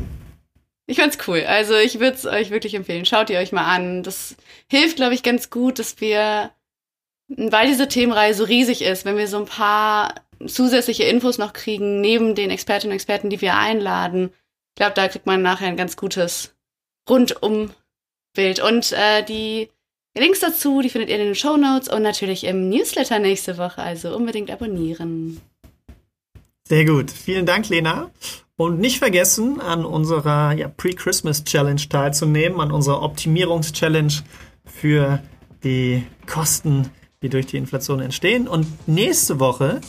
ich 0.87 0.99
fand's 0.99 1.19
cool. 1.27 1.45
Also 1.47 1.75
ich 1.75 2.01
würde 2.01 2.17
es 2.17 2.27
euch 2.27 2.51
wirklich 2.51 2.75
empfehlen. 2.75 3.07
Schaut 3.07 3.31
ihr 3.31 3.39
euch 3.39 3.53
mal 3.53 3.67
an. 3.67 4.03
Das 4.03 4.37
hilft, 4.69 4.97
glaube 4.97 5.15
ich, 5.15 5.23
ganz 5.23 5.51
gut, 5.51 5.79
dass 5.79 6.01
wir, 6.01 6.51
weil 7.29 7.67
diese 7.69 7.89
Themenreihe 7.89 8.35
so 8.35 8.45
riesig 8.45 8.83
ist, 8.83 9.05
wenn 9.05 9.17
wir 9.17 9.29
so 9.29 9.39
ein 9.39 9.47
paar 9.47 10.15
zusätzliche 10.47 11.05
Infos 11.05 11.39
noch 11.39 11.53
kriegen, 11.53 12.01
neben 12.01 12.35
den 12.35 12.51
Expertinnen 12.51 12.93
und 12.93 12.97
Experten, 12.97 13.31
die 13.31 13.41
wir 13.41 13.57
einladen. 13.57 14.31
Ich 14.71 14.77
glaube, 14.77 14.95
da 14.95 15.09
kriegt 15.09 15.27
man 15.27 15.43
nachher 15.43 15.69
ein 15.69 15.77
ganz 15.77 15.97
gutes 15.97 16.55
Rundumbild. 17.09 17.75
Und 18.63 18.93
äh, 18.93 19.23
die 19.23 19.71
Links 20.17 20.41
dazu, 20.41 20.81
die 20.81 20.91
findet 20.91 21.11
ihr 21.11 21.17
in 21.17 21.25
den 21.25 21.35
Show 21.35 21.57
Notes 21.57 21.89
und 21.89 22.03
natürlich 22.03 22.45
im 22.45 22.69
Newsletter 22.69 23.19
nächste 23.19 23.59
Woche. 23.59 23.83
Also 23.83 24.15
unbedingt 24.15 24.51
abonnieren. 24.51 25.41
Sehr 26.69 26.85
gut. 26.85 27.11
Vielen 27.11 27.47
Dank, 27.47 27.69
Lena. 27.69 28.11
Und 28.57 28.79
nicht 28.79 28.99
vergessen, 28.99 29.61
an 29.61 29.85
unserer 29.85 30.53
ja, 30.53 30.69
Pre-Christmas-Challenge 30.69 31.89
teilzunehmen, 31.89 32.61
an 32.61 32.71
unserer 32.71 33.03
Optimierungs-Challenge 33.03 34.13
für 34.65 35.21
die 35.65 36.07
Kosten, 36.27 36.89
die 37.21 37.29
durch 37.29 37.47
die 37.47 37.57
Inflation 37.57 38.01
entstehen. 38.01 38.47
Und 38.47 38.67
nächste 38.87 39.41
Woche 39.41 39.81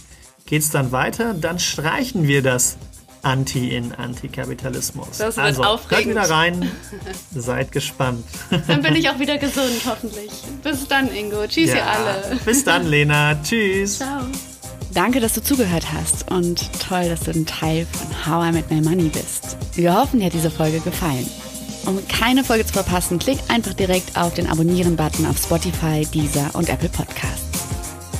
geht 0.47 0.63
es 0.63 0.71
dann 0.71 0.91
weiter. 0.91 1.35
Dann 1.35 1.59
streichen 1.59 2.27
wir 2.27 2.41
das 2.41 2.77
Anti 3.25 3.75
in 3.75 3.91
Antikapitalismus. 3.91 5.17
Das 5.17 5.35
wird 5.35 5.45
also, 5.45 5.63
aufregend. 5.63 6.15
Hört 6.15 6.25
wieder 6.27 6.35
rein, 6.35 6.71
seid 7.35 7.71
gespannt. 7.71 8.23
Dann 8.67 8.83
bin 8.83 8.95
ich 8.95 9.09
auch 9.09 9.19
wieder 9.19 9.37
gesund, 9.37 9.81
hoffentlich. 9.85 10.31
Bis 10.63 10.87
dann, 10.87 11.13
Ingo. 11.13 11.47
Tschüss, 11.47 11.69
ja, 11.69 11.77
ihr 11.77 11.87
alle. 11.87 12.39
Bis 12.45 12.63
dann, 12.63 12.85
Lena. 12.85 13.35
Tschüss. 13.41 13.97
Ciao. 13.97 14.21
Danke, 14.93 15.19
dass 15.19 15.33
du 15.33 15.41
zugehört 15.41 15.91
hast 15.91 16.31
und 16.31 16.69
toll, 16.79 17.09
dass 17.09 17.21
du 17.21 17.31
ein 17.31 17.45
Teil 17.45 17.85
von 17.91 18.25
How 18.25 18.47
I 18.47 18.51
Met 18.53 18.69
My 18.69 18.79
Money 18.79 19.09
bist. 19.09 19.57
Wir 19.73 19.93
hoffen, 19.93 20.19
dir 20.19 20.27
hat 20.27 20.33
diese 20.33 20.51
Folge 20.51 20.79
gefallen. 20.79 21.27
Um 21.85 22.07
keine 22.07 22.43
Folge 22.43 22.65
zu 22.65 22.73
verpassen, 22.73 23.19
klick 23.19 23.39
einfach 23.47 23.73
direkt 23.73 24.17
auf 24.17 24.35
den 24.35 24.47
Abonnieren-Button 24.47 25.25
auf 25.25 25.37
Spotify, 25.37 26.05
Deezer 26.13 26.49
und 26.53 26.69
Apple 26.69 26.89
Podcasts. 26.89 27.54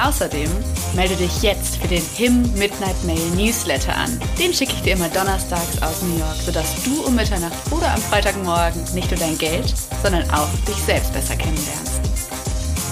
Außerdem 0.00 0.48
melde 0.94 1.16
dich 1.16 1.42
jetzt 1.42 1.76
für 1.76 1.88
den 1.88 2.02
HIM 2.14 2.42
Midnight 2.54 3.02
Mail 3.04 3.30
Newsletter 3.34 3.96
an. 3.96 4.20
Den 4.38 4.54
schicke 4.54 4.72
ich 4.72 4.82
dir 4.82 4.92
immer 4.94 5.08
donnerstags 5.08 5.82
aus 5.82 6.02
New 6.02 6.18
York, 6.18 6.36
sodass 6.44 6.82
du 6.84 7.02
um 7.04 7.16
Mitternacht 7.16 7.56
oder 7.70 7.92
am 7.92 8.00
Freitagmorgen 8.00 8.82
nicht 8.94 9.10
nur 9.10 9.18
dein 9.18 9.36
Geld, 9.38 9.74
sondern 10.02 10.28
auch 10.30 10.48
dich 10.66 10.76
selbst 10.76 11.12
besser 11.12 11.36
kennenlernst. 11.36 12.00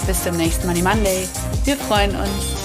Bis 0.05 0.23
zum 0.23 0.35
nächsten 0.37 0.67
Money 0.67 0.81
Monday. 0.81 1.27
Wir 1.63 1.77
freuen 1.77 2.15
uns. 2.15 2.56